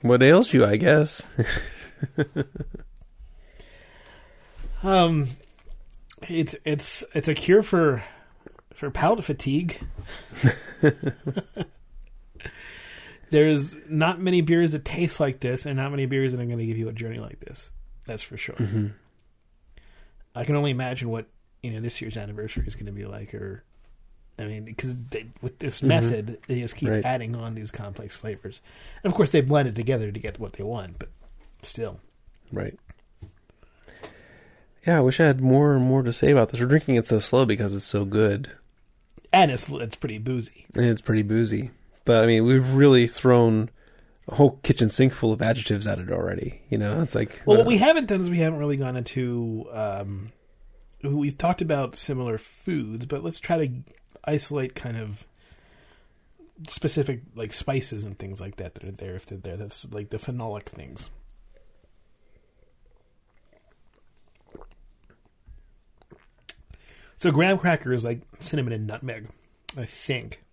[0.00, 1.26] What ails you, I guess.
[4.82, 5.28] Um,
[6.28, 8.04] it's it's it's a cure for
[8.74, 9.80] for palate fatigue.
[13.30, 16.58] There's not many beers that taste like this, and not many beers that are going
[16.58, 17.70] to give you a journey like this.
[18.06, 18.54] That's for sure.
[18.56, 18.86] Mm-hmm.
[20.34, 21.26] I can only imagine what
[21.62, 23.64] you know this year's anniversary is going to be like, or
[24.38, 24.94] I mean, because
[25.42, 27.04] with this method, they just keep Right.
[27.04, 28.60] adding on these complex flavors,
[29.02, 30.98] and of course they blend it together to get what they want.
[30.98, 31.08] But
[31.62, 32.00] still,
[32.52, 32.78] Right.
[34.86, 36.60] Yeah, I wish I had more and more to say about this.
[36.60, 38.50] We're drinking it so slow because it's so good.
[39.32, 40.66] and it's it's pretty boozy.
[40.76, 41.70] And it's pretty boozy.
[42.06, 43.68] But I mean, we've really thrown
[44.28, 46.62] a whole kitchen sink full of adjectives at it already.
[46.70, 49.66] You know, it's like Well, what we haven't done is we haven't really gone into.
[49.70, 50.32] Um,
[51.02, 53.74] we've talked about similar foods, but let's try to
[54.24, 55.26] isolate kind of
[56.68, 59.56] specific like spices and things like that that are there if they're there.
[59.56, 61.10] That's like the phenolic things.
[67.16, 69.26] So graham cracker is like cinnamon and nutmeg,
[69.76, 70.44] I think.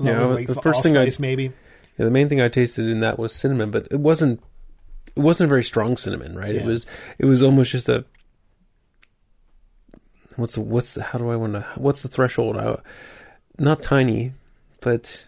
[0.00, 1.52] Yeah, the first thing I- maybe.
[1.98, 4.42] Yeah, the main thing I tasted in that was cinnamon, but it wasn't.
[5.14, 6.54] It wasn't a very strong cinnamon, right?
[6.54, 6.86] It was.
[7.18, 8.04] It was almost just a.
[10.36, 12.56] What's the, what's the, how do I want to what's the threshold?
[12.56, 12.76] I,
[13.58, 14.32] not tiny,
[14.80, 15.24] but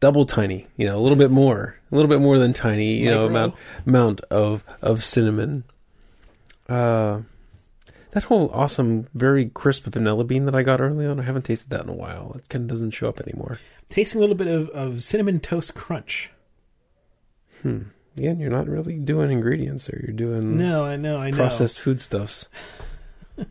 [0.00, 0.66] double tiny.
[0.76, 2.96] You know, a little bit more, a little bit more than tiny.
[2.98, 3.54] You know, amount
[3.86, 5.64] amount of of cinnamon.
[6.68, 7.20] Uh,
[8.14, 11.20] that whole awesome, very crisp vanilla bean that I got early on.
[11.20, 12.32] I haven't tasted that in a while.
[12.38, 13.58] It kind of doesn't show up anymore.
[13.90, 16.30] Tasting a little bit of, of cinnamon toast crunch.
[17.62, 17.82] Hmm.
[18.16, 20.00] Again, you're not really doing ingredients there.
[20.04, 21.36] You're doing No, I know, I know.
[21.36, 22.48] processed foodstuffs.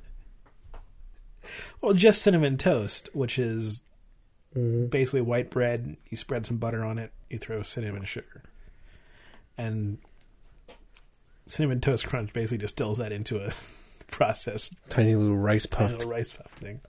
[1.81, 3.83] Well, just cinnamon toast, which is
[4.55, 4.85] Mm-hmm.
[4.85, 5.97] basically white bread.
[6.11, 7.11] You spread some butter on it.
[7.27, 8.43] You throw cinnamon sugar,
[9.57, 9.97] and
[11.47, 13.51] cinnamon toast crunch basically distills that into a
[14.13, 15.97] processed Tiny little rice tiny puff.
[15.97, 16.79] little rice puff thing.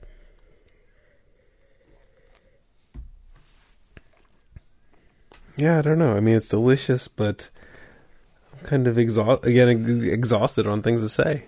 [5.57, 6.17] Yeah, I don't know.
[6.17, 7.49] I mean, it's delicious, but
[8.53, 11.45] I'm kind of exhaust again exhausted on things to say.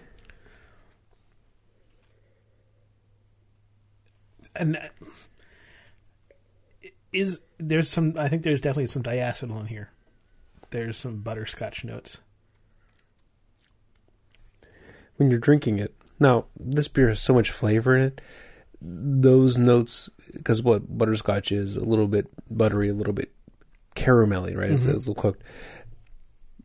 [4.54, 4.80] And uh,
[7.12, 8.14] is there's some?
[8.16, 9.90] I think there's definitely some diacetyl in here.
[10.70, 12.20] There's some butterscotch notes.
[15.16, 18.20] When you're drinking it, now this beer has so much flavor in it.
[18.80, 23.32] Those notes, because what butterscotch is, a little bit buttery, a little bit
[23.94, 24.70] caramelly, right?
[24.70, 24.94] It's, Mhm.
[24.94, 25.42] it's a little cooked.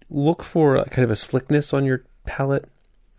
[0.09, 2.65] Look for a, kind of a slickness on your palate.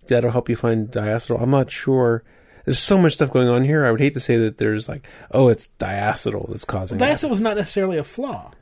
[0.09, 1.41] That'll help you find diacetyl.
[1.41, 2.23] I'm not sure.
[2.65, 3.85] There's so much stuff going on here.
[3.87, 7.11] I would hate to say that there's like, oh, it's diacetyl that's causing that.
[7.19, 8.53] Diacetyl is not necessarily a flaw.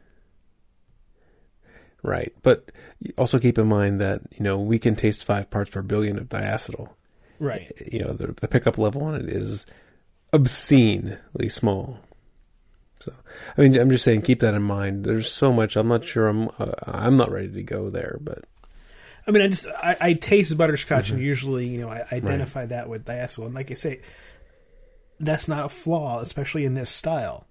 [2.03, 2.33] Right.
[2.43, 2.71] But
[3.19, 6.29] also keep in mind that, you know, we can taste five parts per billion of
[6.29, 6.91] diacetyl.
[7.39, 7.73] Right.
[7.91, 9.67] You know, the, the pickup level on it is
[10.33, 11.99] obscenely small.
[13.01, 13.13] So,
[13.57, 15.05] I mean, I'm just saying, keep that in mind.
[15.05, 15.77] There's so much.
[15.77, 16.29] I'm not sure.
[16.29, 16.49] I'm.
[16.59, 18.45] Uh, I'm not ready to go there, but
[19.27, 22.89] I mean, I just I, I taste butterscotch, and usually, you know, I identify that
[22.89, 23.47] with diacetyl.
[23.47, 24.01] And like I say,
[25.19, 27.47] that's not a flaw, especially in this style.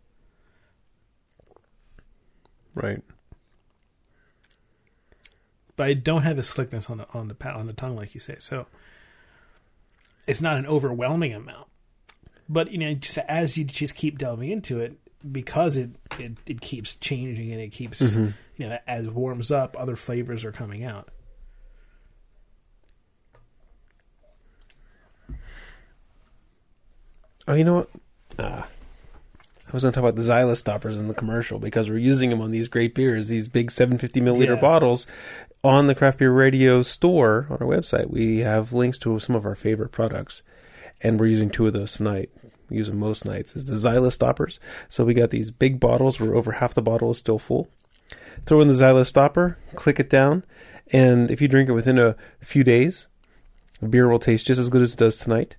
[2.76, 3.02] right.
[5.80, 8.20] But I don't have a slickness on the on the on the tongue, like you
[8.20, 8.36] say.
[8.39, 8.65] So
[10.28, 11.68] it's not an overwhelming amount.
[12.50, 14.98] But you know, just as you just keep delving into it,
[15.32, 19.80] because it it, it keeps changing and it keeps you know as it warms up,
[19.80, 21.08] other flavors are coming out.
[27.48, 27.89] Oh, you know what?
[28.38, 28.68] Ah,
[29.68, 32.30] I was going to talk about the Zyliss stoppers in the commercial because we're using
[32.30, 34.62] them on these great beers, these big 750 milliliter Yeah.
[34.62, 35.08] bottles.
[35.63, 39.45] On the Craft Beer Radio store on our website, we have links to some of
[39.45, 40.41] our favorite products,
[41.01, 42.30] and we're using two of those tonight.
[42.70, 43.57] We use them most nights.
[43.57, 44.60] Is the Zyliss stoppers.
[44.88, 47.68] So we got these big bottles where over half the bottle is still full.
[48.45, 50.45] Throw in the Zyliss stopper, click it down,
[50.93, 53.07] and if you drink it within a few days,
[53.82, 55.57] the beer will taste just as good as it does tonight.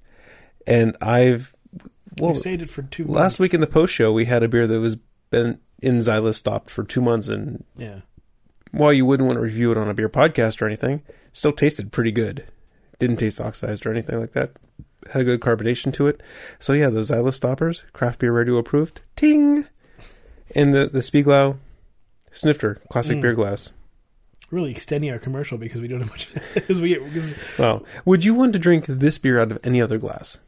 [0.67, 1.55] And I've
[2.19, 3.05] well, you saved it for two.
[3.05, 3.39] last months.
[3.41, 4.97] week in the post show, we had a beer that was
[5.31, 8.01] been in Zyliss stopped for two months, and yeah.
[8.73, 11.03] While you wouldn't want to review it on a beer podcast or anything,
[11.33, 12.45] still tasted pretty good.
[12.99, 14.53] Didn't taste oxidized or anything like that.
[15.13, 16.23] Had a good carbonation to it.
[16.59, 19.01] So yeah, those Zyliss stoppers, craft beer radio approved.
[19.17, 19.67] Ting,
[20.55, 21.57] and the the Spiegelau
[22.33, 23.23] snifter classic Mm.
[23.23, 23.71] beer glass.
[24.51, 26.99] really extending our commercial because we don't have much because we
[27.59, 30.39] Well, would you want to drink this beer out of any other glass?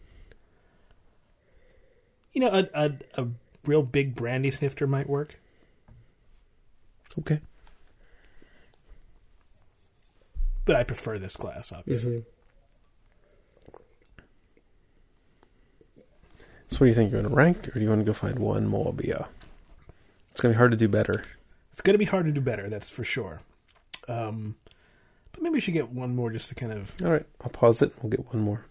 [2.33, 2.93] you know, a, a
[3.23, 3.29] a
[3.65, 5.39] real big brandy snifter might work.
[7.19, 7.41] Okay.
[10.65, 12.25] But I prefer this glass, obviously.
[16.69, 17.13] So, what do you think?
[17.13, 19.27] You're going to rank, or do you want to go find one more beer?
[20.31, 21.25] It's going to be hard to do better.
[21.71, 23.43] It's going to be hard to do better, that's for sure.
[24.09, 24.57] Um,
[25.33, 26.95] but maybe we should get one more just to kind of.
[27.05, 27.93] All right, I'll pause it.
[28.01, 28.67] We'll get one more.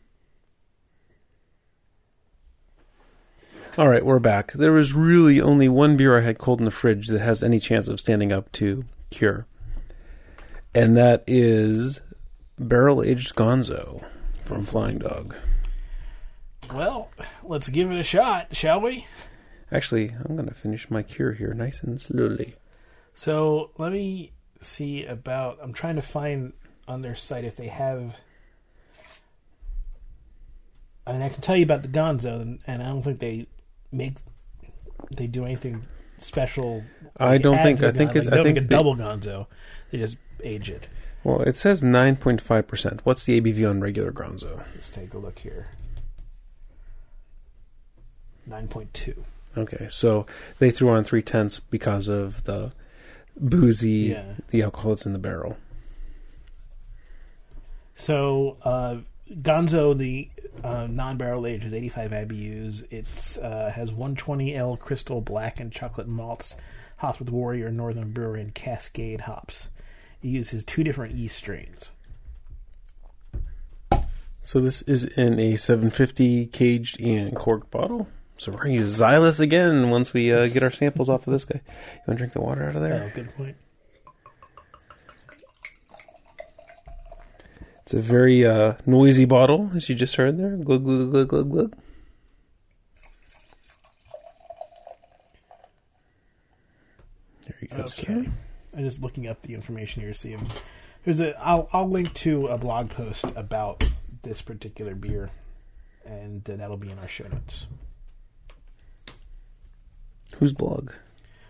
[3.77, 4.51] All right, we're back.
[4.53, 7.59] There was really only one beer I had cold in the fridge that has any
[7.59, 9.45] chance of standing up to cure,
[10.73, 12.01] and that is
[12.59, 14.05] barrel aged Gonzo
[14.45, 15.35] from Flying Dog.
[16.73, 17.09] Well,
[17.43, 19.05] let's give it a shot, shall we?
[19.71, 22.55] Actually, I'm going to finish my cure here nice and slowly.
[23.13, 25.59] So let me see about.
[25.61, 26.53] I'm trying to find
[26.87, 28.15] on their site if they have.
[31.05, 33.47] I mean, I can tell you about the Gonzo, and, and I don't think they
[33.91, 34.15] make
[35.15, 35.83] they do anything
[36.19, 36.83] special.
[37.17, 37.81] I don't think.
[37.83, 38.15] I think.
[38.15, 38.57] It's, Like, I think.
[38.57, 39.47] a they- double Gonzo.
[39.91, 40.87] They just age it.
[41.23, 43.01] well, it says 9.5 percent.
[43.03, 44.65] What's the ABV on regular Gonzo?
[44.75, 45.67] Let's take a look here.
[48.45, 49.23] Nine point two.
[49.57, 50.25] Okay, so
[50.59, 52.71] they threw on three tenths because of the
[53.37, 54.33] boozy, Yeah.
[54.49, 55.57] the alcohol that's in the barrel.
[57.95, 58.97] So uh,
[59.29, 60.29] Gonzo, the
[60.63, 62.83] uh, non-barrel age is 85 IBUs.
[62.91, 66.55] It uh, has 120L Crystal Black and Chocolate malts,
[66.97, 69.69] hopped with Warrior, Northern Brewer, and Cascade hops.
[70.21, 71.91] It uses two different yeast strains.
[74.43, 78.07] So this is in a 750 caged and corked bottle.
[78.37, 81.45] So we're gonna use Zyliss again once we uh, get our samples off of this
[81.45, 81.61] guy.
[81.67, 83.11] You want to drink the water out of there?
[83.11, 83.55] Oh, good point.
[87.83, 90.55] It's a very uh, noisy bottle, as you just heard there.
[90.55, 91.75] Glug glug glug glug glug.
[97.45, 97.83] There you go.
[97.83, 98.29] Okay.
[98.75, 100.63] I'm just looking up the information here to see if
[101.03, 101.37] there's a.
[101.41, 103.83] I'll I'll link to a blog post about
[104.23, 105.29] this particular beer,
[106.05, 107.65] and uh, that'll be in our show notes.
[110.37, 110.91] Whose blog?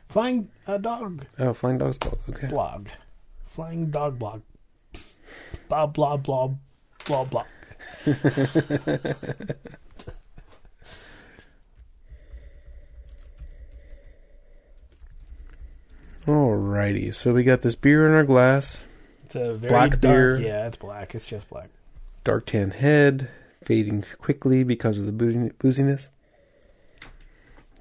[0.10, 2.18] Flying uh, dog Oh, Flying Dog's blog.
[2.30, 2.48] Okay.
[2.48, 2.88] blog,
[3.46, 4.42] flying dog blog,
[5.70, 6.50] blah blah blah
[7.06, 7.46] blah blah.
[16.32, 18.86] Alrighty, so we got this beer in our glass,
[19.26, 20.02] It's a very Black dark.
[20.02, 20.40] beer.
[20.40, 21.14] Yeah, it's black.
[21.14, 21.70] It's just black.
[22.24, 23.28] dark tan head,
[23.66, 26.08] fading quickly because of the boo- booziness.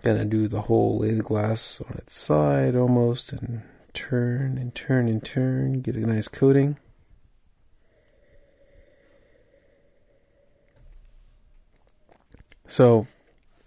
[0.03, 5.07] Gonna do the whole lay the glass on its side almost and turn and turn
[5.09, 6.77] and turn, get a nice coating.
[12.69, 13.07] So,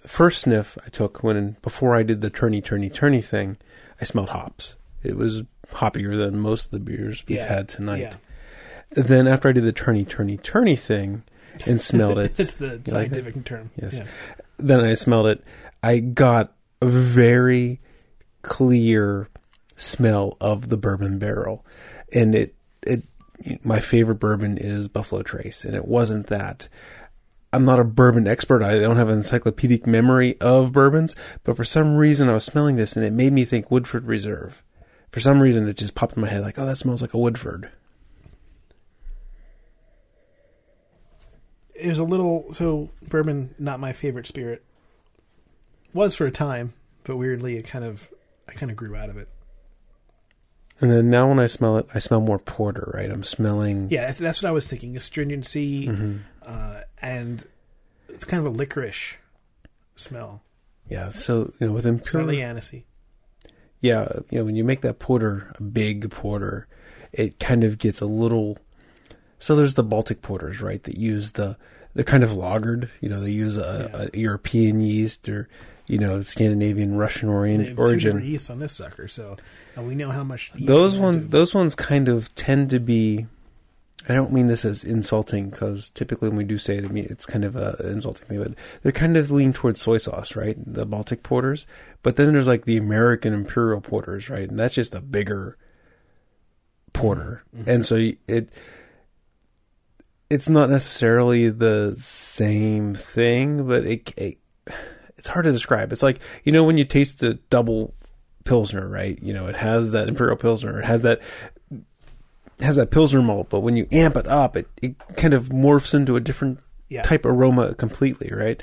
[0.05, 3.57] first sniff I took when before I did the turny turny turny thing,
[4.01, 4.75] I smelled hops.
[5.03, 7.99] It was hoppier than most of the beers we've Yeah, had tonight.
[8.01, 8.15] Yeah,
[8.91, 11.23] Then after I did the turny turny turny thing
[11.65, 13.71] and smelled it, it's the like scientific term.
[13.81, 13.97] Yes.
[13.97, 14.05] Yeah.
[14.57, 15.43] then I smelled it.
[15.81, 17.79] I got a very
[18.41, 19.29] clear
[19.77, 21.65] smell of the bourbon barrel,
[22.13, 23.03] and it it
[23.63, 26.69] my favorite bourbon is Buffalo Trace, and it wasn't that.
[27.53, 28.63] I'm not a bourbon expert.
[28.63, 32.75] I don't have an encyclopedic memory of bourbons, but for some reason I was smelling
[32.75, 34.63] this and it made me think Woodford Reserve.
[35.11, 37.19] For some reason it just popped in my head like, oh, that smells like a
[37.19, 37.69] Woodford.
[41.83, 44.63] it was a little so bourbon not my favorite spirit
[45.93, 46.73] was for a time
[47.03, 48.09] but weirdly it kind of
[48.47, 49.27] i kind of grew out of it
[50.83, 53.09] And then now when I smell it, I smell more porter, right?
[53.09, 56.17] I'm smelling yeah that's- what i was thinking astringency Mm-hmm.
[56.45, 57.43] uh, and
[58.09, 59.15] it's kind of a licorice
[59.95, 60.43] smell
[60.89, 62.83] Yeah, so you know, with impure, slightly anisey
[63.81, 66.67] yeah, you know, when you make that porter a big porter,
[67.11, 68.57] it kind of gets a little.
[69.39, 70.81] So there's the Baltic porters, right?
[70.83, 71.57] That use the
[71.93, 72.89] they're kind of lagered.
[73.01, 75.49] You know, they use a, a European yeast or
[75.87, 77.67] you know Scandinavian, Russian they origin.
[77.67, 77.99] have origin.
[77.99, 79.35] different yeast on this sucker so
[79.75, 83.27] and we know how much yeast Those ones, those ones, kind of tend to be.
[84.07, 87.45] I don't mean this as insulting because typically when we do say it, it's kind
[87.45, 90.57] of a insulting thing, but they're kind of lean towards soy sauce, right?
[90.57, 91.65] The Baltic porters,
[92.01, 94.49] but then there's like the American imperial porters, right?
[94.49, 95.57] And that's just a bigger
[96.91, 97.61] porter, mm-hmm.
[97.61, 97.69] Mm-hmm.
[97.71, 97.95] and so
[98.27, 98.51] it
[100.29, 104.37] it's not necessarily the same thing, but it, it
[105.23, 105.93] it's hard to describe.
[105.93, 107.93] It's like you know when you taste the double
[108.43, 109.17] pilsner, right?
[109.21, 111.21] You know, it has that imperial pilsner, it has that
[112.59, 115.93] has that pilsner malt, but when you amp it up, it, it kind of morphs
[115.93, 116.59] into a different
[116.89, 117.03] Yeah.
[117.03, 118.61] type aroma completely, right?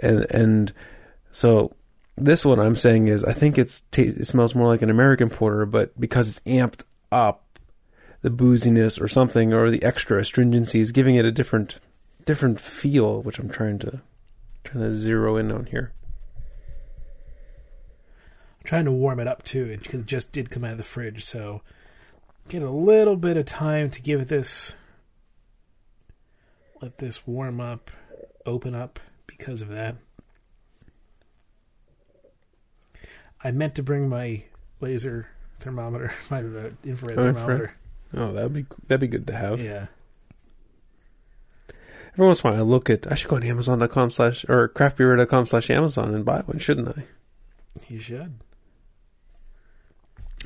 [0.00, 0.72] And and
[1.30, 1.74] So
[2.16, 5.30] this one I'm saying is I think it's ta it smells more like an American
[5.30, 7.58] porter, but because it's amped up,
[8.20, 11.80] the booziness or something or the extra astringency is giving it a different
[12.26, 14.02] different feel, which I'm trying to
[14.62, 15.92] trying to zero in on here.
[18.64, 19.66] Trying to warm it up too.
[19.66, 21.62] It just did come out of the fridge, so
[22.48, 24.74] get a little bit of time to give this
[26.80, 27.90] let this warm up,
[28.44, 29.96] open up because of that.
[33.44, 34.44] I meant to bring my
[34.80, 35.28] laser
[35.60, 37.16] thermometer, my uh, infrared infrared?
[37.16, 37.74] thermometer.
[38.14, 39.60] Oh, that'd be that'd be good to have.
[39.60, 39.86] Yeah.
[42.14, 44.68] Every once in a while, I look at I should go on Amazon.com slash or
[44.68, 47.04] craftbeer.com slash Amazon and buy one, shouldn't I?
[47.88, 48.34] You should.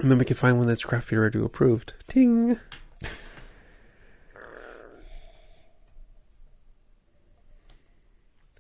[0.01, 1.94] And then we can find one that's craft beer approved.
[2.07, 2.59] Ting.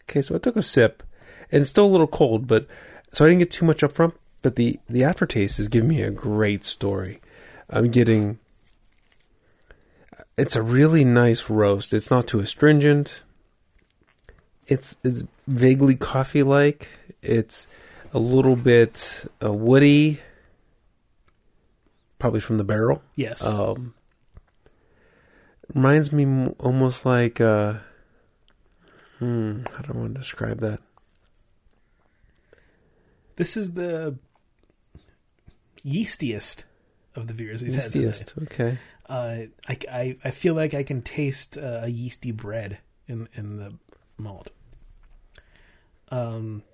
[0.08, 1.02] Okay, so I took a sip,
[1.52, 2.66] and it's still a little cold, but
[3.12, 4.14] so I didn't get too much up front.
[4.40, 7.20] But the the aftertaste is giving me a great story.
[7.68, 8.38] I'm getting.
[10.38, 11.92] It's a really nice roast.
[11.92, 13.22] It's not too astringent.
[14.68, 16.88] It's it's vaguely coffee like.
[17.20, 17.66] It's
[18.14, 20.20] a little bit uh, woody
[22.26, 23.00] probably from the barrel.
[23.14, 23.46] Yes.
[23.46, 23.94] Um,
[25.72, 27.74] reminds me almost like uh,
[29.20, 30.80] hmm, I don't want to describe that.
[33.36, 34.18] this is the
[35.84, 36.64] yeastiest
[37.14, 37.84] of the beers we've had.
[37.84, 38.42] Yeastiest.
[38.42, 38.78] Okay.
[39.08, 39.36] Uh,
[39.68, 43.74] I, I, I feel like I can taste uh, a yeasty bread in in the
[44.18, 44.50] malt.
[46.08, 46.64] Um,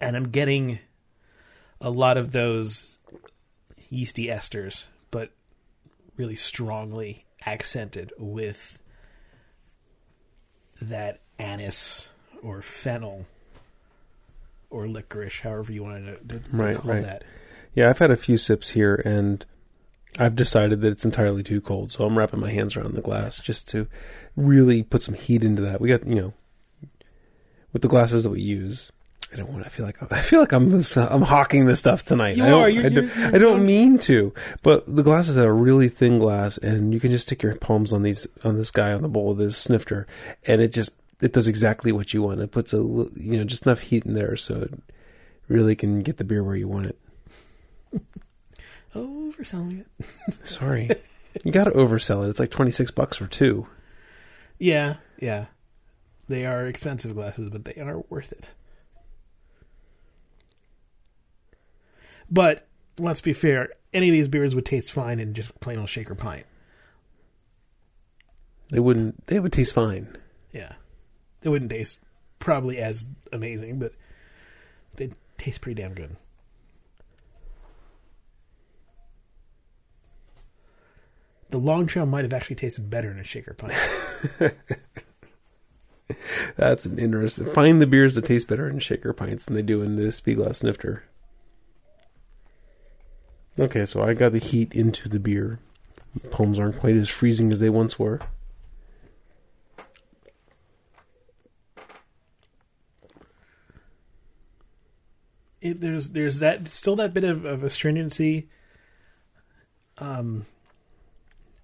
[0.00, 0.78] and I'm getting
[1.78, 2.96] a lot of those
[3.92, 5.30] yeasty esters, but
[6.16, 8.78] really strongly accented with
[10.80, 12.08] that anise
[12.42, 13.26] or fennel
[14.70, 17.02] or licorice, however you want to, to Right, call right.
[17.02, 17.24] that.
[17.74, 19.44] Yeah, I've had a few sips here, and
[20.18, 23.40] I've decided that it's entirely too cold, so I'm wrapping my hands around the glass
[23.40, 23.86] just to
[24.36, 25.80] really put some heat into that.
[25.80, 26.32] We got, you know,
[27.74, 28.90] with the glasses that we use.
[29.32, 29.64] I don't want.
[29.64, 32.36] I feel like I feel like I'm I'm hawking this stuff tonight.
[32.36, 32.68] You I don't, are.
[32.68, 35.88] You're- I, don't, you're- you're I don't mean to, but the glasses are a really
[35.88, 39.02] thin glass, and you can just stick your palms on these on this guy on
[39.02, 40.06] the bowl of this snifter,
[40.46, 42.40] and it just it does exactly what you want.
[42.40, 44.74] It puts a you know just enough heat in there so it
[45.48, 46.98] really can get the beer where you want it.
[48.94, 49.86] Overselling it.
[50.44, 50.90] Sorry.
[51.44, 52.28] you got to oversell it.
[52.28, 53.66] It's like 26 bucks for two.
[54.58, 55.46] Yeah, yeah.
[56.28, 58.52] They are expensive glasses, but they are worth it.
[62.32, 62.66] But
[62.98, 66.14] let's be fair, any of these beers would taste fine in just plain old shaker
[66.14, 66.46] pint.
[68.70, 70.16] They wouldn't they would taste fine.
[70.50, 70.72] Yeah.
[71.42, 72.00] They wouldn't taste
[72.38, 73.92] probably as amazing, but
[74.96, 76.16] they taste pretty damn good.
[81.50, 83.74] The long trail might have actually tasted better in a shaker pint.
[86.56, 87.50] That's an interesting.
[87.50, 90.56] Find the beers that taste better in shaker pints than they do in the Spiegelau
[90.56, 91.02] snifter.
[93.58, 95.58] Okay, so I got the heat into the beer.
[96.30, 98.18] Palms aren't quite as freezing as they once were.
[105.62, 108.48] it, there's there's that still that bit of, of astringency.
[109.98, 110.46] Um,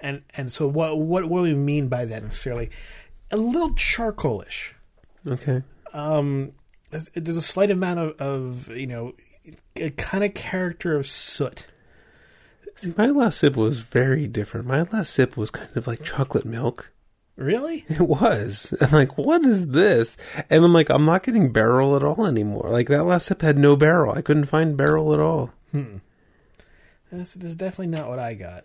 [0.00, 2.70] and and so what what what do we mean by that necessarily?
[3.30, 4.70] A little charcoalish.
[5.26, 5.62] Okay.
[5.92, 6.52] Um,
[6.90, 9.14] there's, there's a slight amount of, of you know
[9.76, 11.66] a kind of character of soot.
[12.78, 14.66] See, my last sip was very different.
[14.66, 16.90] My last sip was kind of like chocolate milk.
[17.36, 17.84] Really?
[17.88, 18.72] It was.
[18.80, 20.16] I'm like, what is this?
[20.48, 22.68] And I'm like, I'm not getting barrel at all anymore.
[22.70, 24.14] Like that last sip had no barrel.
[24.16, 25.50] I couldn't find barrel at all.
[25.72, 25.96] Hmm.
[27.10, 28.64] That's, that's definitely not what I got.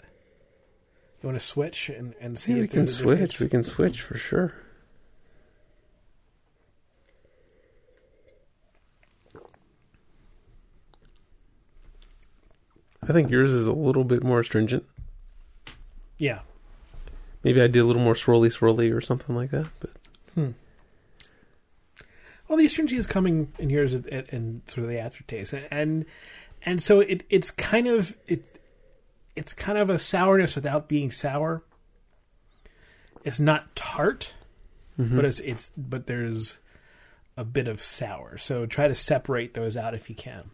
[1.22, 3.18] You want to switch and, and see See, we can switch.
[3.18, 3.40] difference?
[3.40, 4.54] We can switch for sure.
[13.10, 14.86] I think yours is a little bit more stringent.
[16.18, 16.40] Yeah.
[17.44, 19.68] Maybe I did a little more swirly swirly or something like that.
[19.80, 19.92] But
[20.36, 20.52] Hmm.
[22.48, 26.06] Well, the astringency is coming in here as in sort of the aftertaste, and and,
[26.64, 28.44] and so it it's kind of it
[29.36, 31.64] it's kind of a sourness without being sour.
[33.24, 34.34] It's not tart,
[35.00, 35.16] Mm-hmm.
[35.16, 36.60] but it's it's but there's
[37.36, 38.38] a bit of sour.
[38.38, 40.52] So try to separate those out if you can.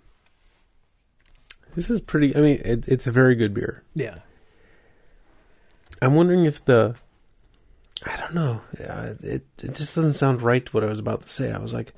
[1.80, 2.36] This is pretty.
[2.36, 3.84] I mean, it, it's a very good beer.
[3.96, 4.20] Yeah.
[6.02, 6.96] I'm wondering if the
[8.06, 8.62] I don't know.
[8.80, 11.52] Uh, it it just doesn't sound right to what I was about to say.
[11.52, 11.94] I was like,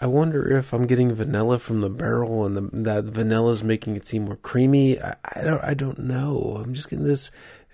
[0.00, 3.96] I wonder if I'm getting vanilla from the barrel, and the, that vanilla is making
[3.96, 4.98] it seem more creamy.
[5.00, 6.62] I, I don't I don't know.
[6.62, 7.30] I'm just getting this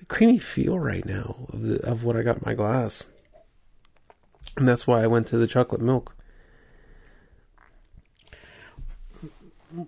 [0.09, 3.05] creamy feel right now of, the, of what I got in my glass,
[4.57, 6.16] and that's why I went to the chocolate milk.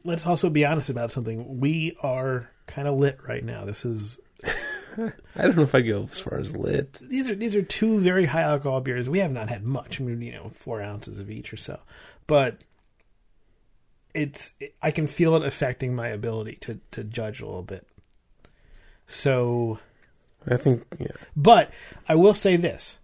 [0.04, 1.60] Let's also be honest about something.
[1.60, 3.64] We are kind of lit right now.
[3.64, 4.20] This is
[4.98, 6.98] I don't know if I go as far as lit.
[7.02, 9.08] these are these are two very high alcohol beers.
[9.08, 10.00] We have not had much.
[10.00, 11.80] I mean, you know, four ounces of each or so,
[12.26, 12.58] but
[14.14, 17.86] it's I can feel it affecting my ability to to judge a little bit.
[19.06, 19.78] So,
[20.48, 21.08] I think yeah.
[21.36, 21.70] but
[22.08, 22.98] I will say this: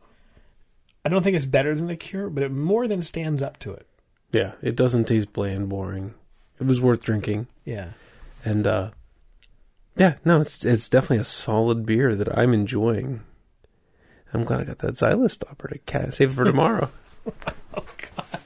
[1.05, 3.73] I don't think it's better than the Cure, but it more than stands up to
[3.73, 3.87] it.
[4.33, 6.15] Yeah, it doesn't taste bland, boring.
[6.63, 7.49] It was worth drinking.
[7.65, 7.89] Yeah,
[8.45, 8.91] And uh
[9.97, 13.23] yeah, no, it's it's definitely a solid beer that I'm enjoying.
[14.33, 16.89] I'm glad I got that Zyliss stopper to ca- save it for tomorrow.
[17.75, 17.85] Oh
[18.17, 18.41] God.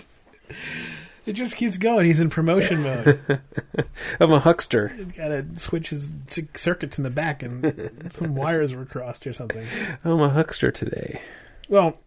[1.27, 2.07] It just keeps going.
[2.07, 3.21] He's in promotion mode.
[4.21, 4.89] I'm a huckster.
[4.89, 6.11] He's got to switch his
[6.55, 9.67] circuits in the back, and some wires were crossed or something.
[10.05, 11.21] I'm a huckster today.
[11.69, 11.99] Well,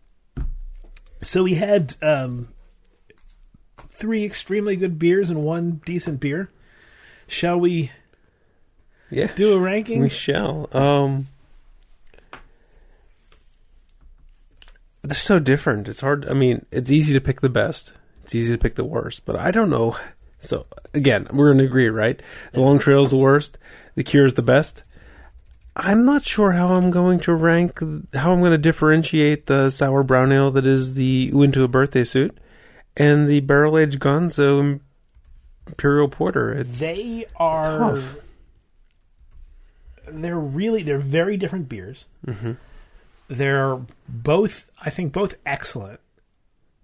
[1.22, 2.47] so we had um,
[4.00, 6.50] three extremely good beers and one decent beer.
[7.28, 7.91] Shall we
[9.10, 10.02] Yeah, do a ranking?
[10.02, 10.68] we shall.
[10.76, 11.28] Um,
[15.02, 15.88] they're so different.
[15.88, 16.28] It's hard.
[16.28, 17.93] I mean, it's easy to pick the best.
[18.24, 19.97] It's easy to pick the worst, but I don't know.
[20.39, 22.22] So again, we're going to agree, right?
[22.54, 23.58] The Long Trail is the worst.
[23.95, 24.84] The Cure is the best.
[25.76, 27.80] I'm not sure how I'm going to rank,
[28.14, 32.04] how I'm going to differentiate the sour brown ale that is the Into a Birthday
[32.04, 32.38] Suit
[33.00, 34.80] and the barrel aged Gonzo
[35.66, 36.52] Imperial Porter.
[36.52, 37.95] It's They are.
[37.95, 38.18] tough.
[40.08, 42.06] They're really they're very different beers.
[42.26, 42.58] Mhm.
[43.28, 46.00] They're both, I think, both excellent,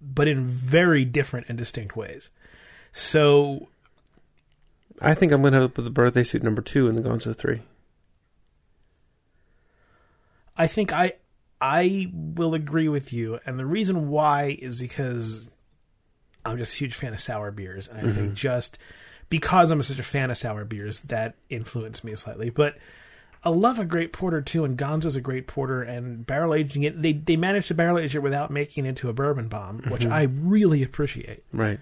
[0.00, 2.30] but in very different and distinct ways.
[2.92, 3.68] So
[5.00, 7.62] I think I'm going to put the birthday suit number two in the Gonzo three.
[10.56, 11.14] I think I
[11.60, 15.50] I will agree with you, and the reason why is because
[16.46, 18.34] I'm just a huge fan of sour beers, and I think mm-hmm.
[18.34, 18.78] just
[19.28, 22.50] because I'm such a fan of sour beers, that influenced me slightly.
[22.50, 22.76] But
[23.46, 27.00] I love a great porter too, and Gonzo's a great porter, and barrel aging it.
[27.00, 30.02] They they managed to barrel age it without making it into a bourbon bomb, which
[30.02, 30.12] mm-hmm.
[30.12, 31.44] I really appreciate.
[31.52, 31.80] Right.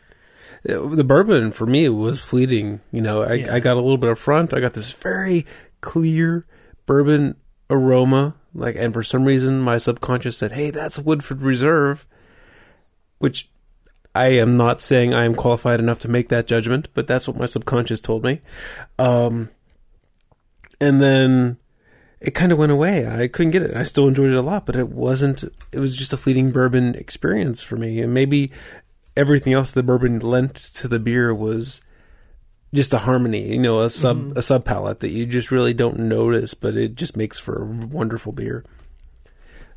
[0.63, 2.81] The bourbon for me was fleeting.
[2.91, 3.55] You know, I, Yeah.
[3.55, 4.55] I got a little bit up front.
[4.55, 5.47] I got this very
[5.81, 6.47] clear
[6.87, 7.37] bourbon
[7.71, 8.35] aroma.
[8.55, 12.07] Like, and for some reason, my subconscious said, "Hey, that's Woodford Reserve,"
[13.19, 13.51] which
[14.15, 17.37] I am not saying I am qualified enough to make that judgment, but that's what
[17.37, 18.41] my subconscious told me.
[18.99, 19.51] Um,
[20.81, 21.59] and then
[22.21, 23.07] it kind of went away.
[23.07, 23.77] I couldn't get it.
[23.77, 25.45] I still enjoyed it a lot, but it wasn't.
[25.73, 28.53] It was just a fleeting bourbon experience for me, and maybe
[29.17, 31.81] everything else the bourbon lent to the beer was
[32.73, 35.99] just a harmony, you know, a sub a sub palette that you just really don't
[35.99, 38.65] notice, but it just makes for a wonderful beer.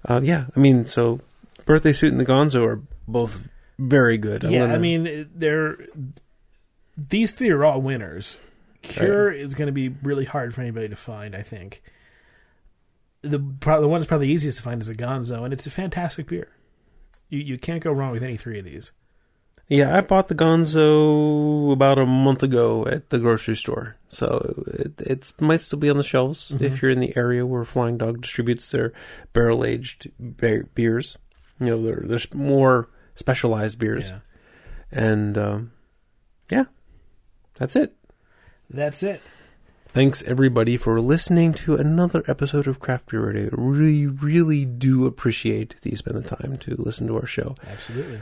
[0.08, 1.20] Uh, yeah, I mean, so
[1.66, 3.48] birthday suit and the Gonzo are both
[3.80, 4.44] very good.
[4.44, 5.78] I'm yeah, I mean, they're
[6.98, 8.38] these three are all winners.
[8.82, 11.36] Cure is going to be really hard for anybody to find.
[11.36, 11.82] I think
[13.22, 15.72] the pro- the one that's probably easiest to find is the Gonzo, and it's a
[15.72, 16.50] fantastic beer.
[17.30, 18.92] You you can't go wrong with any three of these.
[19.68, 24.94] yeah, I bought the Gonzo about a month ago at the grocery store, so it
[25.00, 26.64] it's might still be on the shelves mm-hmm.
[26.64, 28.94] if you're in the area where Flying Dog distributes their
[29.34, 30.12] barrel aged
[30.74, 31.18] beers.
[31.60, 32.88] You know, there, there's more
[33.18, 34.10] specialized beers.
[34.10, 34.20] Yeah,
[34.92, 35.72] And um,
[36.50, 36.66] yeah,
[37.56, 37.94] that's it.
[38.70, 39.22] that's it.
[39.90, 43.50] Thanks everybody for listening to another episode of Craft Beer Radio.
[43.54, 47.56] Really, really do appreciate that you spend the time to listen to our show.
[47.68, 48.22] Absolutely.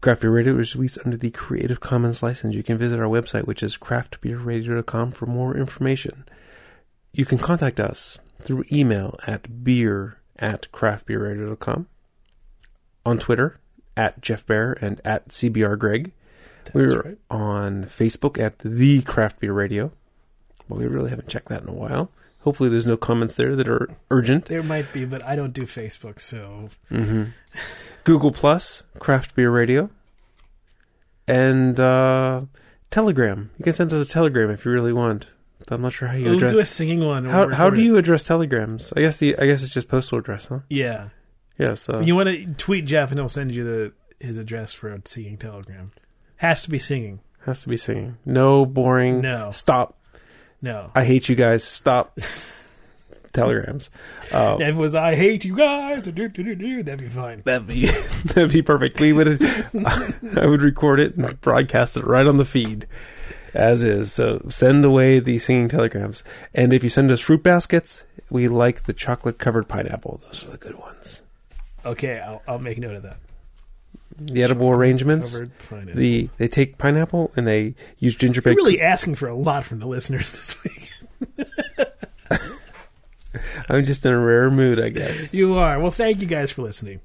[0.00, 2.56] Craft Beer Radio is released under the Creative Commons license.
[2.56, 6.24] You can visit our website, which is craftbeerradio.com, for more information.
[7.12, 11.86] You can contact us through email at beer at craftbeerradio.com,
[13.06, 13.60] on Twitter
[13.96, 16.12] at Jeff Bear and at CBR Greg.
[16.72, 17.18] We're right.
[17.30, 19.92] on Facebook at The Craft Beer Radio.
[20.68, 22.10] But we really haven't checked that in a while.
[22.40, 24.46] Hopefully, there's no comments there that are urgent.
[24.46, 27.24] There might be, but I don't do Facebook, so hmm
[28.04, 29.88] Google Plus, Craft Beer Radio,
[31.26, 32.42] and uh,
[32.90, 33.50] Telegram.
[33.58, 35.26] You can send us a telegram if you really want.
[35.60, 36.52] But I'm not sure how you we'll address.
[36.52, 37.24] do a singing one.
[37.24, 38.92] how how do you address telegrams?
[38.94, 40.58] I guess the I guess it's just postal address, huh?
[40.68, 41.08] Yeah,
[41.58, 41.74] Yeah.
[41.74, 45.00] So you want to tweet Jeff, and he'll send you the his address for a
[45.04, 45.92] singing telegram.
[46.36, 47.20] Has to be singing.
[47.44, 48.18] has to be singing.
[48.24, 49.20] No boring.
[49.20, 49.50] No.
[49.50, 49.98] Stop.
[50.60, 50.90] No.
[50.94, 51.62] I hate you guys.
[51.64, 52.18] Stop.
[53.34, 53.90] telegrams.
[54.32, 57.08] Uh, If it was I hate you guys, or do, do, do, do, that'd be
[57.08, 57.42] fine.
[57.44, 57.86] That'd be
[58.24, 59.00] that'd be perfect.
[59.00, 59.42] We would
[60.36, 62.86] I would record it and broadcast it right on the feed
[63.52, 64.12] as is.
[64.12, 66.22] So send away the singing telegrams.
[66.54, 70.20] And if you send us fruit baskets, we like the chocolate covered pineapple.
[70.26, 71.20] Those are the good ones.
[71.84, 73.18] Okay, I'll, I'll make note of that.
[74.16, 75.36] The edible arrangements.
[75.70, 79.80] The they take pineapple and they use ginger You're really asking for a lot from
[79.80, 80.92] the listeners this week.
[83.68, 85.34] I'm just in a rare mood, I guess.
[85.34, 85.80] You are.
[85.80, 87.00] Well, thank you guys for listening.